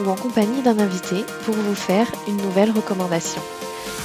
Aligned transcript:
Ou 0.00 0.08
en 0.08 0.16
compagnie 0.16 0.62
d'un 0.62 0.78
invité 0.78 1.24
pour 1.44 1.54
vous 1.54 1.74
faire 1.74 2.06
une 2.28 2.36
nouvelle 2.38 2.70
recommandation. 2.70 3.42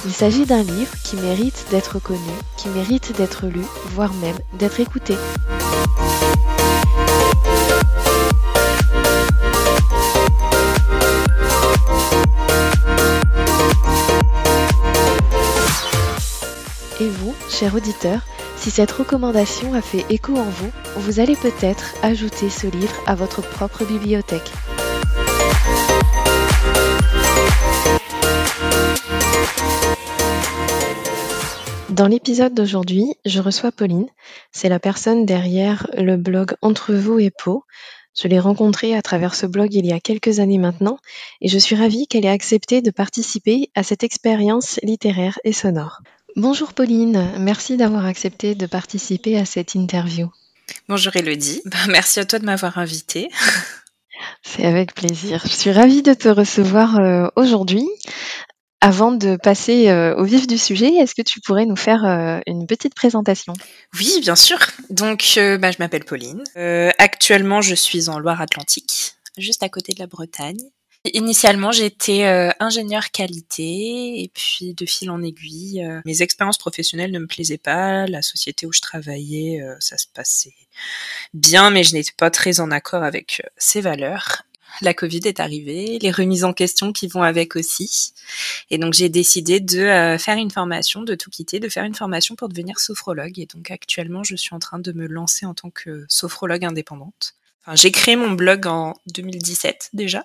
Il 0.04 0.12
s'agit 0.12 0.46
d'un 0.46 0.62
livre 0.62 0.92
qui 1.02 1.16
mérite 1.16 1.66
d'être 1.70 1.98
connu, 1.98 2.20
qui 2.56 2.68
mérite 2.68 3.16
d'être 3.16 3.46
lu, 3.46 3.62
voire 3.86 4.12
même 4.14 4.36
d'être 4.52 4.78
écouté. 4.80 5.14
Et 17.00 17.08
vous, 17.08 17.34
cher 17.50 17.74
auditeur, 17.74 18.20
si 18.56 18.70
cette 18.70 18.90
recommandation 18.90 19.74
a 19.74 19.82
fait 19.82 20.06
écho 20.08 20.36
en 20.36 20.44
vous, 20.44 20.70
vous 20.96 21.20
allez 21.20 21.36
peut-être 21.36 21.94
ajouter 22.02 22.48
ce 22.48 22.66
livre 22.66 22.94
à 23.06 23.14
votre 23.14 23.42
propre 23.42 23.84
bibliothèque. 23.84 24.50
Dans 31.96 32.08
l'épisode 32.08 32.52
d'aujourd'hui, 32.52 33.14
je 33.24 33.40
reçois 33.40 33.72
Pauline. 33.72 34.08
C'est 34.52 34.68
la 34.68 34.78
personne 34.78 35.24
derrière 35.24 35.86
le 35.96 36.18
blog 36.18 36.52
Entre 36.60 36.92
vous 36.92 37.18
et 37.18 37.30
Pau. 37.30 37.64
Je 38.14 38.28
l'ai 38.28 38.38
rencontrée 38.38 38.94
à 38.94 39.00
travers 39.00 39.34
ce 39.34 39.46
blog 39.46 39.72
il 39.72 39.86
y 39.86 39.94
a 39.94 39.98
quelques 39.98 40.38
années 40.38 40.58
maintenant 40.58 40.98
et 41.40 41.48
je 41.48 41.56
suis 41.56 41.74
ravie 41.74 42.06
qu'elle 42.06 42.26
ait 42.26 42.28
accepté 42.28 42.82
de 42.82 42.90
participer 42.90 43.70
à 43.74 43.82
cette 43.82 44.04
expérience 44.04 44.78
littéraire 44.82 45.38
et 45.44 45.54
sonore. 45.54 46.02
Bonjour 46.36 46.74
Pauline, 46.74 47.30
merci 47.38 47.78
d'avoir 47.78 48.04
accepté 48.04 48.54
de 48.54 48.66
participer 48.66 49.38
à 49.38 49.46
cette 49.46 49.74
interview. 49.74 50.30
Bonjour 50.90 51.16
Elodie, 51.16 51.62
bah, 51.64 51.78
merci 51.88 52.20
à 52.20 52.26
toi 52.26 52.38
de 52.38 52.44
m'avoir 52.44 52.76
invitée. 52.76 53.30
C'est 54.42 54.64
avec 54.64 54.94
plaisir. 54.94 55.42
Je 55.44 55.52
suis 55.52 55.72
ravie 55.72 56.02
de 56.02 56.14
te 56.14 56.28
recevoir 56.28 56.98
euh, 56.98 57.28
aujourd'hui. 57.36 57.86
Avant 58.82 59.10
de 59.10 59.36
passer 59.36 59.88
euh, 59.88 60.14
au 60.16 60.24
vif 60.24 60.46
du 60.46 60.58
sujet, 60.58 60.94
est-ce 60.96 61.14
que 61.14 61.22
tu 61.22 61.40
pourrais 61.40 61.64
nous 61.64 61.76
faire 61.76 62.04
euh, 62.04 62.40
une 62.46 62.66
petite 62.66 62.94
présentation? 62.94 63.54
Oui, 63.98 64.20
bien 64.20 64.36
sûr. 64.36 64.58
Donc, 64.90 65.34
euh, 65.38 65.56
bah, 65.56 65.70
je 65.70 65.76
m'appelle 65.78 66.04
Pauline. 66.04 66.44
Actuellement, 66.98 67.62
je 67.62 67.74
suis 67.74 68.10
en 68.10 68.18
Loire-Atlantique, 68.18 69.14
juste 69.38 69.62
à 69.62 69.70
côté 69.70 69.94
de 69.94 69.98
la 69.98 70.06
Bretagne. 70.06 70.60
Initialement, 71.14 71.72
j'étais 71.72 72.24
euh, 72.24 72.50
ingénieur 72.60 73.10
qualité 73.12 74.22
et 74.22 74.30
puis 74.34 74.74
de 74.74 74.84
fil 74.84 75.10
en 75.10 75.22
aiguille, 75.22 75.86
mes 76.04 76.22
expériences 76.22 76.58
professionnelles 76.58 77.12
ne 77.12 77.20
me 77.20 77.26
plaisaient 77.26 77.58
pas. 77.58 78.06
La 78.06 78.22
société 78.22 78.66
où 78.66 78.72
je 78.72 78.80
travaillais, 78.80 79.64
ça 79.78 79.96
se 79.96 80.06
passait 80.12 80.54
bien, 81.32 81.70
mais 81.70 81.84
je 81.84 81.94
n'étais 81.94 82.12
pas 82.16 82.30
très 82.30 82.60
en 82.60 82.70
accord 82.70 83.04
avec 83.04 83.42
ses 83.56 83.80
valeurs. 83.80 84.42
La 84.80 84.94
Covid 84.94 85.20
est 85.24 85.40
arrivée, 85.40 85.98
les 86.00 86.10
remises 86.10 86.44
en 86.44 86.52
question 86.52 86.92
qui 86.92 87.08
vont 87.08 87.22
avec 87.22 87.56
aussi. 87.56 88.12
Et 88.70 88.78
donc 88.78 88.94
j'ai 88.94 89.08
décidé 89.08 89.60
de 89.60 89.80
euh, 89.80 90.18
faire 90.18 90.36
une 90.36 90.50
formation, 90.50 91.02
de 91.02 91.14
tout 91.14 91.30
quitter, 91.30 91.60
de 91.60 91.68
faire 91.68 91.84
une 91.84 91.94
formation 91.94 92.36
pour 92.36 92.48
devenir 92.48 92.78
sophrologue. 92.78 93.38
Et 93.38 93.46
donc 93.46 93.70
actuellement, 93.70 94.22
je 94.24 94.36
suis 94.36 94.54
en 94.54 94.58
train 94.58 94.78
de 94.78 94.92
me 94.92 95.06
lancer 95.06 95.46
en 95.46 95.54
tant 95.54 95.70
que 95.70 96.04
sophrologue 96.08 96.64
indépendante. 96.64 97.34
Enfin, 97.62 97.76
j'ai 97.76 97.90
créé 97.90 98.16
mon 98.16 98.30
blog 98.30 98.66
en 98.66 98.94
2017 99.12 99.90
déjà. 99.92 100.24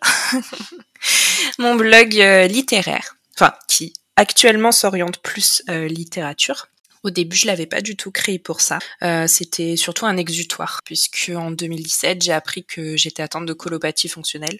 mon 1.59 1.75
blog 1.75 2.19
euh, 2.19 2.47
littéraire, 2.47 3.17
enfin 3.35 3.53
qui 3.67 3.93
actuellement 4.15 4.71
s'oriente 4.71 5.19
plus 5.19 5.63
euh, 5.69 5.87
littérature. 5.87 6.67
Au 7.03 7.09
début, 7.09 7.35
je 7.35 7.47
l'avais 7.47 7.65
pas 7.65 7.81
du 7.81 7.95
tout 7.95 8.11
créé 8.11 8.37
pour 8.37 8.61
ça. 8.61 8.79
Euh, 9.03 9.25
C'était 9.27 9.75
surtout 9.75 10.05
un 10.05 10.17
exutoire, 10.17 10.81
puisque 10.85 11.31
en 11.35 11.51
2017, 11.51 12.21
j'ai 12.21 12.31
appris 12.33 12.63
que 12.63 12.95
j'étais 12.95 13.23
atteinte 13.23 13.45
de 13.45 13.53
colopathie 13.53 14.07
fonctionnelle 14.07 14.59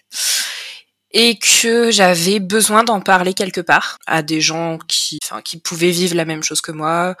et 1.12 1.38
que 1.38 1.90
j'avais 1.90 2.40
besoin 2.40 2.84
d'en 2.84 3.00
parler 3.00 3.34
quelque 3.34 3.60
part 3.60 3.98
à 4.06 4.22
des 4.22 4.40
gens 4.40 4.78
qui, 4.88 5.18
enfin, 5.24 5.42
qui 5.42 5.58
pouvaient 5.58 5.90
vivre 5.90 6.16
la 6.16 6.24
même 6.24 6.42
chose 6.42 6.60
que 6.62 6.72
moi, 6.72 7.16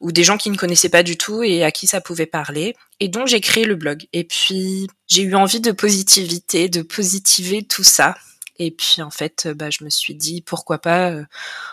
ou 0.00 0.12
des 0.12 0.24
gens 0.24 0.36
qui 0.36 0.50
ne 0.50 0.56
connaissaient 0.56 0.90
pas 0.90 1.02
du 1.02 1.16
tout 1.16 1.42
et 1.42 1.64
à 1.64 1.70
qui 1.72 1.86
ça 1.86 2.00
pouvait 2.00 2.26
parler. 2.26 2.76
Et 3.00 3.08
donc 3.08 3.28
j'ai 3.28 3.40
créé 3.40 3.64
le 3.64 3.76
blog. 3.76 4.06
Et 4.12 4.24
puis 4.24 4.86
j'ai 5.08 5.22
eu 5.22 5.34
envie 5.34 5.60
de 5.60 5.72
positivité, 5.72 6.68
de 6.68 6.82
positiver 6.82 7.62
tout 7.62 7.84
ça. 7.84 8.14
Et 8.62 8.70
puis 8.70 9.00
en 9.00 9.10
fait, 9.10 9.48
bah, 9.48 9.70
je 9.70 9.82
me 9.84 9.88
suis 9.88 10.14
dit 10.14 10.42
pourquoi 10.42 10.78
pas, 10.78 11.10
euh, 11.10 11.24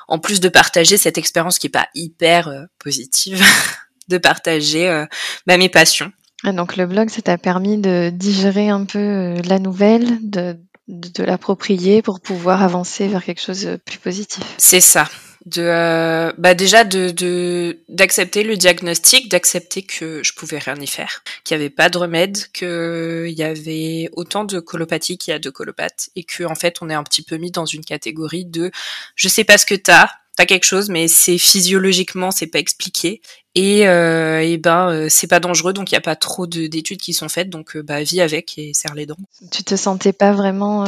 en 0.07 0.19
plus 0.19 0.39
de 0.39 0.47
partager 0.47 0.97
cette 0.97 1.17
expérience 1.17 1.59
qui 1.59 1.67
est 1.67 1.69
pas 1.69 1.89
hyper 1.93 2.47
euh, 2.47 2.63
positive, 2.79 3.43
de 4.07 4.17
partager 4.17 4.87
euh, 4.87 5.05
bah, 5.45 5.57
mes 5.57 5.67
passions. 5.67 6.13
Ah, 6.45 6.53
Donc 6.53 6.77
le 6.77 6.85
blog, 6.85 7.09
ça 7.09 7.21
t'a 7.21 7.37
permis 7.37 7.77
de 7.77 8.09
digérer 8.09 8.69
un 8.69 8.85
peu 8.85 8.99
euh, 8.99 9.41
la 9.43 9.59
nouvelle, 9.59 10.17
de, 10.21 10.57
de 10.87 11.09
te 11.09 11.21
l'approprier 11.21 12.01
pour 12.01 12.21
pouvoir 12.21 12.63
avancer 12.63 13.09
vers 13.09 13.23
quelque 13.23 13.41
chose 13.41 13.65
de 13.65 13.75
plus 13.75 13.97
positif. 13.97 14.45
C'est 14.57 14.79
ça. 14.79 15.09
De, 15.47 15.61
euh, 15.61 16.33
bah 16.37 16.55
déjà 16.55 16.83
de 16.83 17.79
d'accepter 17.87 18.43
le 18.43 18.57
diagnostic, 18.57 19.29
d'accepter 19.31 19.81
que 19.81 20.21
je 20.21 20.33
pouvais 20.33 20.57
rien 20.57 20.75
y 20.75 20.87
faire, 20.87 21.23
qu'il 21.45 21.55
y 21.55 21.59
avait 21.59 21.69
pas 21.69 21.87
de 21.87 21.97
remède, 21.97 22.37
qu'il 22.51 23.33
y 23.33 23.43
avait 23.43 24.09
autant 24.11 24.43
de 24.43 24.59
colopathie 24.59 25.17
qu'il 25.17 25.31
y 25.31 25.35
a 25.35 25.39
de 25.39 25.49
colopathes 25.49 26.09
et 26.17 26.23
que 26.23 26.43
en 26.43 26.55
fait 26.55 26.81
on 26.81 26.89
est 26.89 26.93
un 26.95 27.03
petit 27.03 27.21
peu 27.21 27.37
mis 27.37 27.51
dans 27.51 27.65
une 27.65 27.85
catégorie 27.85 28.43
de 28.43 28.71
je 29.15 29.29
sais 29.29 29.45
pas 29.45 29.57
ce 29.57 29.65
que 29.65 29.75
t'as, 29.75 30.09
t'as 30.35 30.45
quelque 30.45 30.65
chose 30.65 30.89
mais 30.89 31.07
c'est 31.07 31.37
physiologiquement 31.37 32.31
c'est 32.31 32.47
pas 32.47 32.59
expliqué 32.59 33.21
et, 33.55 33.87
euh, 33.87 34.41
et 34.41 34.57
ben 34.57 34.89
euh, 34.89 35.07
c'est 35.09 35.27
pas 35.27 35.39
dangereux 35.39 35.71
donc 35.71 35.91
il 35.91 35.95
y 35.95 35.97
a 35.97 36.01
pas 36.01 36.17
trop 36.17 36.45
de- 36.45 36.67
d'études 36.67 36.99
qui 36.99 37.13
sont 37.13 37.29
faites 37.29 37.49
donc 37.49 37.77
euh, 37.77 37.83
bah 37.83 38.03
vis 38.03 38.19
avec 38.19 38.57
et 38.57 38.73
serre 38.73 38.95
les 38.95 39.05
dents. 39.05 39.15
Tu 39.51 39.63
te 39.63 39.77
sentais 39.77 40.13
pas 40.13 40.33
vraiment 40.33 40.83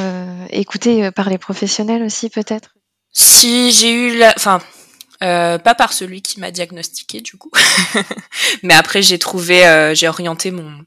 écoutée 0.49 1.11
par 1.11 1.29
les 1.29 1.37
professionnels 1.37 2.03
aussi 2.03 2.29
peut-être? 2.29 2.75
Si 3.11 3.71
j'ai 3.71 3.91
eu 3.91 4.17
la, 4.17 4.33
enfin, 4.35 4.61
euh, 5.23 5.57
pas 5.57 5.75
par 5.75 5.91
celui 5.91 6.21
qui 6.21 6.39
m'a 6.39 6.51
diagnostiqué 6.51 7.19
du 7.21 7.37
coup, 7.37 7.51
mais 8.63 8.73
après 8.73 9.01
j'ai 9.01 9.19
trouvé, 9.19 9.67
euh, 9.67 9.93
j'ai 9.93 10.07
orienté 10.07 10.51
mon, 10.51 10.85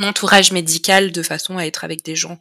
entourage 0.00 0.52
médical 0.52 1.12
de 1.12 1.22
façon 1.22 1.58
à 1.58 1.66
être 1.66 1.84
avec 1.84 2.02
des 2.04 2.16
gens 2.16 2.40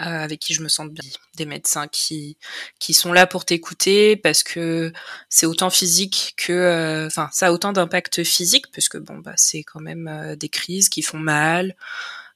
euh, 0.00 0.04
avec 0.04 0.40
qui 0.40 0.54
je 0.54 0.62
me 0.62 0.68
sens 0.68 0.88
bien, 0.88 1.04
des 1.36 1.46
médecins 1.46 1.88
qui 1.88 2.36
qui 2.80 2.94
sont 2.94 3.12
là 3.12 3.26
pour 3.26 3.44
t'écouter 3.44 4.16
parce 4.16 4.42
que 4.42 4.92
c'est 5.28 5.46
autant 5.46 5.70
physique 5.70 6.34
que, 6.36 7.06
enfin, 7.06 7.30
ça 7.32 7.46
a 7.48 7.52
autant 7.52 7.72
d'impact 7.72 8.24
physique 8.24 8.66
parce 8.72 8.88
que 8.88 8.98
bon 8.98 9.18
bah 9.18 9.34
c'est 9.36 9.62
quand 9.62 9.80
même 9.80 10.36
des 10.38 10.48
crises 10.48 10.88
qui 10.88 11.02
font 11.02 11.18
mal, 11.18 11.76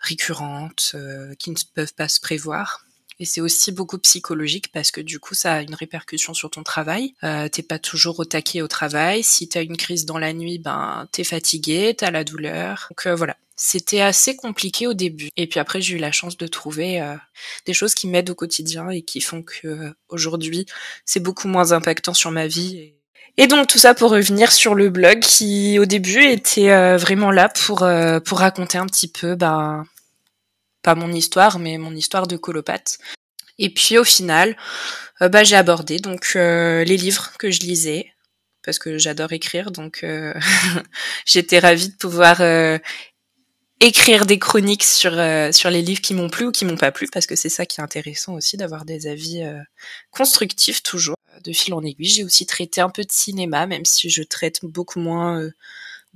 récurrentes, 0.00 0.94
qui 1.38 1.50
ne 1.50 1.56
peuvent 1.74 1.94
pas 1.94 2.08
se 2.08 2.20
prévoir. 2.20 2.85
Et 3.18 3.24
c'est 3.24 3.40
aussi 3.40 3.72
beaucoup 3.72 3.98
psychologique 3.98 4.70
parce 4.72 4.90
que 4.90 5.00
du 5.00 5.18
coup, 5.18 5.34
ça 5.34 5.54
a 5.54 5.62
une 5.62 5.74
répercussion 5.74 6.34
sur 6.34 6.50
ton 6.50 6.62
travail. 6.62 7.14
Euh, 7.24 7.48
t'es 7.48 7.62
pas 7.62 7.78
toujours 7.78 8.18
au 8.20 8.24
taquet 8.24 8.62
au 8.62 8.68
travail. 8.68 9.22
Si 9.22 9.48
t'as 9.48 9.62
une 9.62 9.76
crise 9.76 10.04
dans 10.04 10.18
la 10.18 10.32
nuit, 10.32 10.58
ben 10.58 11.08
t'es 11.12 11.24
fatigué, 11.24 11.94
t'as 11.96 12.10
la 12.10 12.24
douleur. 12.24 12.88
Donc 12.90 13.06
euh, 13.06 13.14
voilà, 13.14 13.36
c'était 13.56 14.02
assez 14.02 14.36
compliqué 14.36 14.86
au 14.86 14.92
début. 14.92 15.30
Et 15.36 15.46
puis 15.46 15.58
après, 15.58 15.80
j'ai 15.80 15.94
eu 15.96 15.98
la 15.98 16.12
chance 16.12 16.36
de 16.36 16.46
trouver 16.46 17.00
euh, 17.00 17.14
des 17.64 17.72
choses 17.72 17.94
qui 17.94 18.06
m'aident 18.06 18.30
au 18.30 18.34
quotidien 18.34 18.90
et 18.90 19.02
qui 19.02 19.22
font 19.22 19.42
que 19.42 19.66
euh, 19.66 19.90
aujourd'hui, 20.10 20.66
c'est 21.06 21.20
beaucoup 21.20 21.48
moins 21.48 21.72
impactant 21.72 22.12
sur 22.12 22.30
ma 22.30 22.46
vie. 22.46 22.76
Et... 22.76 22.96
et 23.38 23.46
donc 23.46 23.66
tout 23.66 23.78
ça 23.78 23.94
pour 23.94 24.10
revenir 24.10 24.52
sur 24.52 24.74
le 24.74 24.90
blog 24.90 25.20
qui 25.20 25.78
au 25.78 25.86
début 25.86 26.22
était 26.24 26.70
euh, 26.70 26.98
vraiment 26.98 27.30
là 27.30 27.48
pour 27.48 27.82
euh, 27.82 28.20
pour 28.20 28.40
raconter 28.40 28.76
un 28.76 28.86
petit 28.86 29.08
peu 29.08 29.36
ben 29.36 29.84
pas 30.86 30.94
mon 30.94 31.12
histoire, 31.12 31.58
mais 31.58 31.78
mon 31.78 31.96
histoire 31.96 32.28
de 32.28 32.36
colopathe. 32.36 32.98
Et 33.58 33.74
puis 33.74 33.98
au 33.98 34.04
final, 34.04 34.56
euh, 35.20 35.28
bah, 35.28 35.42
j'ai 35.42 35.56
abordé 35.56 35.98
donc 35.98 36.34
euh, 36.36 36.84
les 36.84 36.96
livres 36.96 37.32
que 37.40 37.50
je 37.50 37.60
lisais 37.60 38.12
parce 38.64 38.78
que 38.78 38.96
j'adore 38.96 39.32
écrire, 39.32 39.72
donc 39.72 40.04
euh, 40.04 40.32
j'étais 41.26 41.58
ravie 41.58 41.88
de 41.88 41.96
pouvoir 41.96 42.40
écrire 43.80 44.26
des 44.26 44.38
chroniques 44.38 44.84
sur 44.84 45.12
sur 45.52 45.70
les 45.70 45.82
livres 45.82 46.00
qui 46.00 46.14
m'ont 46.14 46.30
plu 46.30 46.46
ou 46.46 46.52
qui 46.52 46.64
m'ont 46.64 46.76
pas 46.76 46.92
plu 46.92 47.08
parce 47.12 47.26
que 47.26 47.34
c'est 47.34 47.48
ça 47.48 47.66
qui 47.66 47.80
est 47.80 47.84
intéressant 47.84 48.34
aussi 48.34 48.56
d'avoir 48.56 48.84
des 48.84 49.08
avis 49.08 49.42
constructifs 50.12 50.82
toujours. 50.84 51.16
de 51.44 51.52
fil 51.52 51.74
en 51.74 51.82
aiguille. 51.82 52.08
J'ai 52.08 52.24
aussi 52.24 52.46
traité 52.46 52.80
un 52.80 52.90
peu 52.90 53.02
de 53.02 53.12
cinéma, 53.12 53.66
même 53.66 53.84
si 53.84 54.08
je 54.08 54.22
traite 54.22 54.60
beaucoup 54.64 55.00
moins 55.00 55.50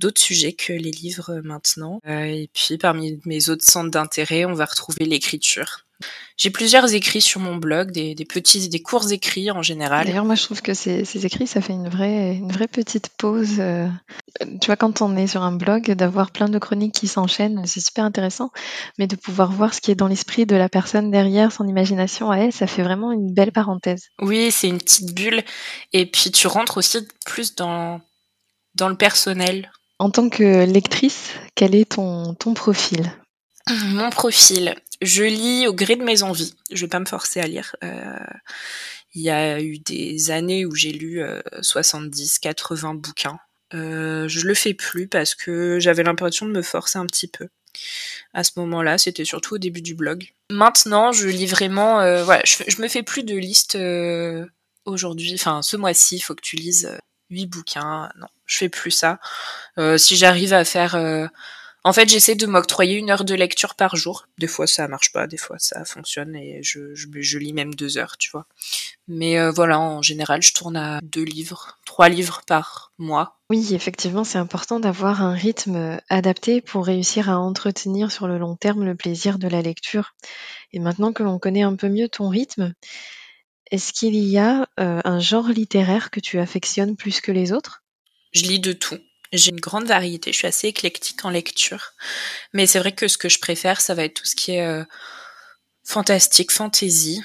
d'autres 0.01 0.21
sujets 0.21 0.53
que 0.53 0.73
les 0.73 0.91
livres 0.91 1.41
maintenant. 1.43 1.99
et 2.05 2.49
puis 2.53 2.77
parmi 2.77 3.19
mes 3.25 3.49
autres 3.49 3.65
centres 3.65 3.91
d'intérêt, 3.91 4.45
on 4.45 4.53
va 4.53 4.65
retrouver 4.65 5.05
l'écriture. 5.05 5.85
J'ai 6.37 6.49
plusieurs 6.49 6.93
écrits 6.93 7.21
sur 7.21 7.39
mon 7.39 7.55
blog, 7.55 7.91
des, 7.91 8.15
petits, 8.25 8.69
des 8.69 8.81
courts 8.81 9.11
écrits 9.11 9.51
en 9.51 9.61
général. 9.61 10.07
D'ailleurs, 10.07 10.25
moi, 10.25 10.35
je 10.35 10.43
trouve 10.43 10.61
que 10.61 10.73
ces, 10.73 11.25
écrits, 11.25 11.47
ça 11.47 11.61
fait 11.61 11.73
une 11.73 11.89
vraie, 11.89 12.35
une 12.35 12.51
vraie 12.51 12.67
petite 12.67 13.09
pause. 13.17 13.59
Euh, 13.59 13.87
tu 14.59 14.67
vois, 14.67 14.75
quand 14.75 15.01
on 15.01 15.15
est 15.15 15.27
sur 15.27 15.43
un 15.43 15.51
blog, 15.51 15.91
d'avoir 15.91 16.31
plein 16.31 16.49
de 16.49 16.57
chroniques 16.57 16.95
qui 16.95 17.07
s'enchaînent, 17.07 17.63
c'est 17.65 17.79
super 17.79 18.05
intéressant. 18.05 18.51
Mais 18.97 19.07
de 19.07 19.15
pouvoir 19.15 19.51
voir 19.51 19.73
ce 19.73 19.81
qui 19.81 19.91
est 19.91 19.95
dans 19.95 20.07
l'esprit 20.07 20.45
de 20.45 20.55
la 20.55 20.69
personne 20.69 21.11
derrière, 21.11 21.51
son 21.51 21.67
imagination 21.67 22.31
à 22.31 22.37
elle, 22.37 22.53
ça 22.53 22.67
fait 22.67 22.83
vraiment 22.83 23.11
une 23.11 23.33
belle 23.33 23.51
parenthèse. 23.51 24.07
Oui, 24.21 24.51
c'est 24.51 24.67
une 24.67 24.79
petite 24.79 25.13
bulle. 25.13 25.43
Et 25.93 26.05
puis, 26.05 26.31
tu 26.31 26.47
rentres 26.47 26.77
aussi 26.77 27.07
plus 27.25 27.55
dans, 27.55 28.01
dans 28.75 28.89
le 28.89 28.97
personnel. 28.97 29.71
En 30.01 30.09
tant 30.09 30.29
que 30.29 30.65
lectrice, 30.65 31.29
quel 31.53 31.75
est 31.75 31.91
ton, 31.91 32.33
profil? 32.55 33.13
Mon 33.69 34.09
profil. 34.09 34.73
Je 34.99 35.23
lis 35.23 35.67
au 35.67 35.75
gré 35.75 35.95
de 35.95 36.03
mes 36.03 36.23
envies. 36.23 36.55
Je 36.71 36.81
vais 36.81 36.89
pas 36.89 36.99
me 36.99 37.05
forcer 37.05 37.39
à 37.39 37.45
lire. 37.45 37.75
Euh, 37.83 38.17
il 39.13 39.21
y 39.21 39.29
a 39.29 39.61
eu 39.61 39.77
des 39.77 40.31
années 40.31 40.65
où 40.65 40.73
j'ai 40.73 40.91
lu 40.91 41.21
70, 41.61 42.33
euh, 42.33 42.39
80 42.41 42.95
bouquins. 42.95 43.37
Euh, 43.75 44.27
je 44.27 44.47
le 44.47 44.55
fais 44.55 44.73
plus 44.73 45.07
parce 45.07 45.35
que 45.35 45.77
j'avais 45.79 46.01
l'impression 46.01 46.47
de 46.47 46.51
me 46.51 46.63
forcer 46.63 46.97
un 46.97 47.05
petit 47.05 47.27
peu. 47.27 47.49
À 48.33 48.43
ce 48.43 48.53
moment-là, 48.55 48.97
c'était 48.97 49.23
surtout 49.23 49.53
au 49.53 49.59
début 49.59 49.83
du 49.83 49.93
blog. 49.93 50.31
Maintenant, 50.49 51.11
je 51.11 51.27
lis 51.27 51.45
vraiment. 51.45 51.97
voilà, 52.23 52.41
je, 52.43 52.81
me 52.81 52.87
fais 52.87 53.03
plus 53.03 53.21
de 53.21 53.35
listes 53.35 53.77
aujourd'hui. 54.85 55.35
Enfin, 55.35 55.61
ce 55.61 55.77
mois-ci, 55.77 56.15
il 56.15 56.21
faut 56.21 56.33
que 56.33 56.41
tu 56.41 56.55
lises 56.55 56.89
8 57.31 57.47
bouquins. 57.47 58.09
Non, 58.19 58.27
je 58.45 58.57
fais 58.57 58.69
plus 58.69 58.91
ça. 58.91 59.19
si 59.97 60.15
j'arrive 60.15 60.53
à 60.53 60.63
faire 60.63 60.95
en 61.83 61.93
fait, 61.93 62.07
j'essaie 62.07 62.35
de 62.35 62.45
m'octroyer 62.45 62.97
une 62.97 63.09
heure 63.09 63.23
de 63.23 63.33
lecture 63.33 63.73
par 63.73 63.95
jour. 63.95 64.27
Des 64.37 64.45
fois, 64.45 64.67
ça 64.67 64.87
marche 64.87 65.11
pas, 65.11 65.25
des 65.25 65.37
fois, 65.37 65.57
ça 65.57 65.83
fonctionne 65.83 66.35
et 66.35 66.61
je, 66.61 66.93
je, 66.93 67.39
lis 67.39 67.53
même 67.53 67.73
deux 67.73 67.97
heures, 67.97 68.17
tu 68.17 68.29
vois. 68.29 68.45
Mais 69.07 69.39
euh, 69.39 69.49
voilà, 69.49 69.79
en 69.79 70.03
général, 70.03 70.43
je 70.43 70.53
tourne 70.53 70.77
à 70.77 70.99
deux 71.01 71.23
livres, 71.23 71.79
trois 71.85 72.07
livres 72.07 72.43
par 72.45 72.91
mois. 72.99 73.39
Oui, 73.49 73.73
effectivement, 73.73 74.23
c'est 74.23 74.37
important 74.37 74.79
d'avoir 74.79 75.23
un 75.23 75.33
rythme 75.33 75.99
adapté 76.07 76.61
pour 76.61 76.85
réussir 76.85 77.31
à 77.31 77.39
entretenir 77.39 78.11
sur 78.11 78.27
le 78.27 78.37
long 78.37 78.55
terme 78.55 78.85
le 78.85 78.95
plaisir 78.95 79.39
de 79.39 79.47
la 79.47 79.63
lecture. 79.63 80.13
Et 80.73 80.79
maintenant 80.79 81.13
que 81.13 81.23
l'on 81.23 81.39
connaît 81.39 81.63
un 81.63 81.75
peu 81.75 81.89
mieux 81.89 82.09
ton 82.09 82.29
rythme, 82.29 82.75
est-ce 83.71 83.93
qu'il 83.93 84.15
y 84.15 84.37
a 84.37 84.67
euh, 84.79 85.01
un 85.03 85.19
genre 85.19 85.47
littéraire 85.47 86.11
que 86.11 86.19
tu 86.19 86.39
affectionnes 86.39 86.97
plus 86.97 87.21
que 87.21 87.31
les 87.31 87.53
autres? 87.53 87.83
Je 88.33 88.43
lis 88.43 88.59
de 88.59 88.73
tout. 88.73 88.99
J'ai 89.33 89.51
une 89.51 89.61
grande 89.61 89.85
variété, 89.85 90.33
je 90.33 90.37
suis 90.37 90.47
assez 90.47 90.67
éclectique 90.67 91.23
en 91.23 91.29
lecture. 91.29 91.93
Mais 92.53 92.67
c'est 92.67 92.79
vrai 92.79 92.91
que 92.91 93.07
ce 93.07 93.17
que 93.17 93.29
je 93.29 93.39
préfère, 93.39 93.79
ça 93.79 93.93
va 93.93 94.03
être 94.03 94.15
tout 94.15 94.25
ce 94.25 94.35
qui 94.35 94.51
est 94.51 94.65
euh, 94.65 94.83
fantastique, 95.85 96.51
fantasy, 96.51 97.21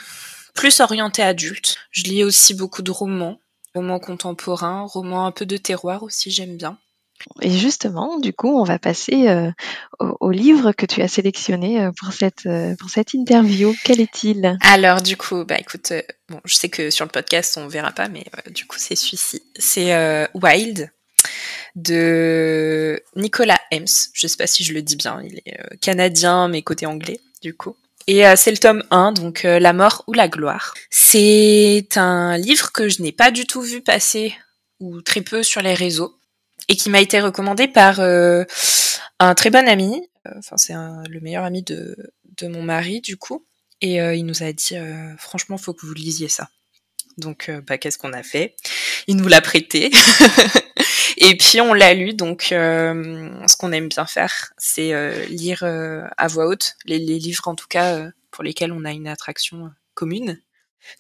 plus 0.55 0.79
orienté 0.81 1.23
adulte. 1.23 1.79
Je 1.91 2.05
lis 2.05 2.23
aussi 2.23 2.55
beaucoup 2.55 2.83
de 2.83 2.93
romans, 2.93 3.41
romans 3.75 3.99
contemporains, 3.99 4.87
romans 4.87 5.27
un 5.27 5.33
peu 5.33 5.47
de 5.47 5.57
terroir 5.57 6.05
aussi, 6.05 6.31
j'aime 6.31 6.57
bien. 6.57 6.79
Et 7.43 7.51
justement, 7.51 8.19
du 8.19 8.33
coup, 8.33 8.59
on 8.59 8.65
va 8.65 8.79
passer 8.79 9.29
euh, 9.29 9.51
au, 9.99 10.31
livre 10.31 10.73
que 10.73 10.87
tu 10.87 11.03
as 11.03 11.09
sélectionné 11.09 11.83
euh, 11.83 11.91
pour 11.99 12.13
cette 12.13 12.49
pour 12.79 12.91
cette 12.91 13.15
interview. 13.15 13.75
Quel 13.85 14.01
est-il? 14.01 14.57
Alors, 14.63 15.03
du 15.03 15.17
coup, 15.17 15.45
bah 15.45 15.57
écoute, 15.59 15.93
bon, 16.29 16.41
je 16.45 16.55
sais 16.55 16.69
que 16.69 16.91
sur 16.91 17.05
le 17.05 17.11
podcast 17.11 17.59
on 17.61 17.69
verra 17.69 17.93
pas, 17.93 18.09
mais 18.09 18.25
du 18.51 18.67
coup, 18.67 18.79
c'est 18.79 18.97
celui-ci. 18.97 19.43
C'est 19.59 20.29
Wild 20.35 20.91
de 21.77 23.03
Nicolas 23.15 23.61
Hems. 23.71 23.87
Je 24.13 24.27
sais 24.27 24.37
pas 24.37 24.47
si 24.47 24.65
je 24.65 24.73
le 24.73 24.83
dis 24.83 24.97
bien, 24.97 25.23
il 25.23 25.41
est 25.45 25.61
euh, 25.61 25.77
canadien 25.81 26.49
mais 26.49 26.63
côté 26.63 26.87
anglais 26.87 27.21
du 27.43 27.55
coup. 27.55 27.77
Et 28.09 28.27
euh, 28.27 28.35
c'est 28.37 28.51
le 28.51 28.57
tome 28.57 28.85
1, 28.91 29.13
donc 29.13 29.45
euh, 29.45 29.59
La 29.59 29.73
mort 29.73 30.05
ou 30.07 30.13
la 30.13 30.29
gloire. 30.29 30.75
C'est 30.91 31.97
un 31.97 32.39
livre 32.39 32.73
que 32.73 32.89
je 32.89 33.03
n'ai 33.03 33.13
pas 33.13 33.31
du 33.31 33.47
tout 33.47 33.61
vu 33.61 33.83
passer 33.83 34.35
ou 34.81 35.01
très 35.03 35.23
peu 35.23 35.43
sur 35.43 35.61
les 35.61 35.75
réseaux 35.75 36.15
et 36.69 36.77
qui 36.77 36.91
m'a 36.91 37.01
été 37.01 37.21
recommandé 37.21 37.69
par 37.69 38.01
un 38.01 39.35
très 39.35 39.51
bon 39.51 39.69
ami. 39.69 40.09
Enfin, 40.37 40.57
c'est 40.57 40.75
le 40.75 41.21
meilleur 41.21 41.45
ami 41.45 41.63
de, 41.63 41.97
de 42.39 42.49
mon 42.49 42.63
mari 42.63 43.01
du 43.01 43.17
coup. 43.17 43.45
Et 43.81 43.97
il 43.97 44.25
nous 44.25 44.43
a 44.43 44.53
dit, 44.53 44.77
franchement, 45.19 45.59
faut 45.59 45.75
que 45.75 45.87
vous 45.87 45.95
lisiez 45.95 46.29
ça. 46.29 46.49
Donc, 47.19 47.51
bah, 47.67 47.79
qu'est-ce 47.79 47.99
qu'on 47.99 48.13
a 48.13 48.23
fait? 48.23 48.57
Il 49.07 49.17
nous 49.17 49.29
l'a 49.29 49.41
prêté. 49.41 49.91
Et 51.19 51.37
puis 51.37 51.61
on 51.61 51.73
l'a 51.73 51.95
lu, 51.95 52.15
donc 52.15 52.53
euh, 52.53 53.31
ce 53.47 53.57
qu'on 53.57 53.73
aime 53.73 53.89
bien 53.89 54.07
faire, 54.07 54.53
c'est 54.59 54.93
euh, 54.93 55.25
lire 55.27 55.63
euh, 55.63 56.03
à 56.19 56.29
voix 56.29 56.47
haute 56.47 56.77
les, 56.85 56.99
livres 56.99 57.49
en 57.49 57.55
tout 57.55 57.69
cas 57.69 58.11
pour 58.31 58.45
lesquels 58.45 58.73
on 58.73 58.85
a 58.85 58.93
une 58.93 59.09
attraction 59.09 59.71
commune. 59.95 60.41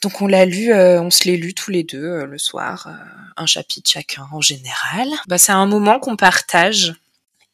Donc 0.02 0.20
on 0.20 0.26
l'a 0.26 0.44
lu, 0.44 0.72
on 0.74 1.10
se 1.10 1.24
l'est 1.24 1.36
lu 1.36 1.54
tous 1.54 1.70
les 1.70 1.84
deux 1.84 2.24
le 2.24 2.38
soir, 2.38 2.88
un 3.36 3.46
chapitre 3.46 3.88
chacun 3.88 4.26
en 4.32 4.40
général. 4.40 5.08
Bah, 5.28 5.38
c'est 5.38 5.52
un 5.52 5.66
moment 5.66 6.00
qu'on 6.00 6.16
partage. 6.16 6.94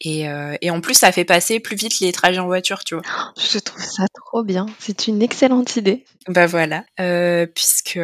Et, 0.00 0.26
et, 0.60 0.70
en 0.70 0.80
plus, 0.80 0.94
ça 0.94 1.12
fait 1.12 1.24
passer 1.24 1.60
plus 1.60 1.76
vite 1.76 2.00
les 2.00 2.10
trajets 2.10 2.40
en 2.40 2.46
voiture, 2.46 2.82
tu 2.82 2.96
vois. 2.96 3.04
Je 3.38 3.58
trouve 3.58 3.84
ça 3.84 4.04
trop 4.14 4.42
bien. 4.42 4.66
C'est 4.80 5.06
une 5.06 5.22
excellente 5.22 5.76
idée. 5.76 6.04
Bah 6.26 6.46
voilà, 6.46 6.84
puisque 7.54 8.00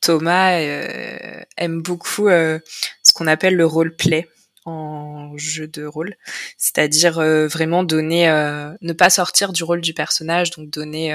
Thomas 0.00 0.58
euh, 0.60 1.42
aime 1.56 1.82
beaucoup 1.82 2.28
euh, 2.28 2.58
ce 3.02 3.12
qu'on 3.12 3.26
appelle 3.26 3.54
le 3.54 3.66
role-play 3.66 4.28
en 4.64 5.36
jeu 5.36 5.66
de 5.66 5.84
rôle, 5.84 6.16
c'est-à-dire 6.56 7.18
euh, 7.18 7.46
vraiment 7.48 7.82
donner, 7.82 8.26
ne 8.80 8.92
pas 8.92 9.10
sortir 9.10 9.52
du 9.52 9.64
rôle 9.64 9.80
du 9.80 9.94
personnage, 9.94 10.50
donc 10.50 10.70
donner 10.70 11.12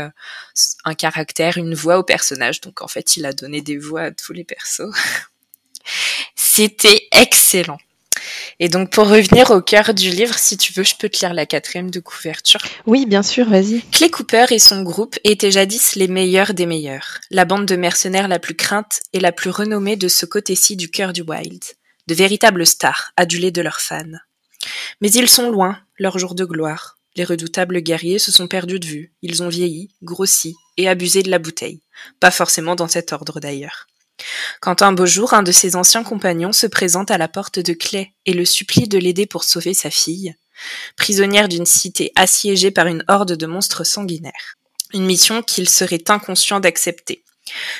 un 0.83 0.93
caractère, 0.93 1.57
une 1.57 1.75
voix 1.75 1.97
au 1.97 2.03
personnage. 2.03 2.61
Donc 2.61 2.81
en 2.81 2.87
fait, 2.87 3.17
il 3.17 3.25
a 3.25 3.33
donné 3.33 3.61
des 3.61 3.77
voix 3.77 4.01
à 4.01 4.11
tous 4.11 4.33
les 4.33 4.43
persos. 4.43 4.91
C'était 6.35 7.07
excellent. 7.11 7.77
Et 8.59 8.69
donc 8.69 8.89
pour 8.89 9.07
revenir 9.09 9.51
au 9.51 9.61
cœur 9.61 9.93
du 9.93 10.09
livre, 10.09 10.37
si 10.37 10.57
tu 10.57 10.73
veux, 10.73 10.83
je 10.83 10.95
peux 10.95 11.09
te 11.09 11.19
lire 11.19 11.33
la 11.33 11.45
quatrième 11.45 11.91
de 11.91 11.99
couverture. 11.99 12.61
Oui, 12.85 13.05
bien 13.05 13.23
sûr, 13.23 13.49
vas-y. 13.49 13.81
Clay 13.91 14.09
Cooper 14.09 14.45
et 14.51 14.59
son 14.59 14.83
groupe 14.83 15.17
étaient 15.23 15.51
jadis 15.51 15.95
les 15.95 16.07
meilleurs 16.07 16.53
des 16.53 16.65
meilleurs, 16.65 17.19
la 17.31 17.45
bande 17.45 17.65
de 17.65 17.75
mercenaires 17.75 18.27
la 18.27 18.39
plus 18.39 18.55
crainte 18.55 19.01
et 19.13 19.19
la 19.19 19.31
plus 19.31 19.49
renommée 19.49 19.97
de 19.97 20.07
ce 20.07 20.25
côté-ci 20.25 20.75
du 20.75 20.89
cœur 20.89 21.13
du 21.13 21.21
Wild, 21.21 21.63
de 22.07 22.15
véritables 22.15 22.65
stars, 22.65 23.11
adulés 23.17 23.51
de 23.51 23.61
leurs 23.61 23.81
fans. 23.81 24.03
Mais 25.01 25.11
ils 25.11 25.29
sont 25.29 25.49
loin, 25.49 25.79
leur 25.97 26.17
jour 26.19 26.35
de 26.35 26.45
gloire. 26.45 26.97
Les 27.15 27.23
redoutables 27.23 27.79
guerriers 27.79 28.19
se 28.19 28.31
sont 28.31 28.47
perdus 28.47 28.79
de 28.79 28.85
vue, 28.85 29.13
ils 29.21 29.41
ont 29.41 29.47
vieilli, 29.47 29.89
grossi 30.03 30.55
et 30.77 30.89
abusé 30.89 31.23
de 31.23 31.31
la 31.31 31.39
bouteille. 31.39 31.81
Pas 32.19 32.31
forcément 32.31 32.75
dans 32.75 32.89
cet 32.89 33.13
ordre 33.13 33.39
d'ailleurs. 33.39 33.87
Quand 34.61 34.81
un 34.81 34.93
beau 34.93 35.05
jour 35.05 35.33
un 35.33 35.43
de 35.43 35.51
ses 35.51 35.75
anciens 35.75 36.03
compagnons 36.03 36.51
se 36.51 36.67
présente 36.67 37.11
à 37.11 37.17
la 37.17 37.27
porte 37.27 37.59
de 37.59 37.73
Clay 37.73 38.13
et 38.25 38.33
le 38.33 38.45
supplie 38.45 38.87
de 38.87 38.97
l'aider 38.97 39.25
pour 39.25 39.43
sauver 39.43 39.73
sa 39.73 39.89
fille, 39.89 40.35
prisonnière 40.95 41.49
d'une 41.49 41.65
cité 41.65 42.11
assiégée 42.15 42.71
par 42.71 42.87
une 42.87 43.03
horde 43.07 43.33
de 43.33 43.45
monstres 43.45 43.85
sanguinaires. 43.85 44.55
Une 44.93 45.05
mission 45.05 45.41
qu'il 45.41 45.69
serait 45.69 46.03
inconscient 46.09 46.59
d'accepter. 46.59 47.23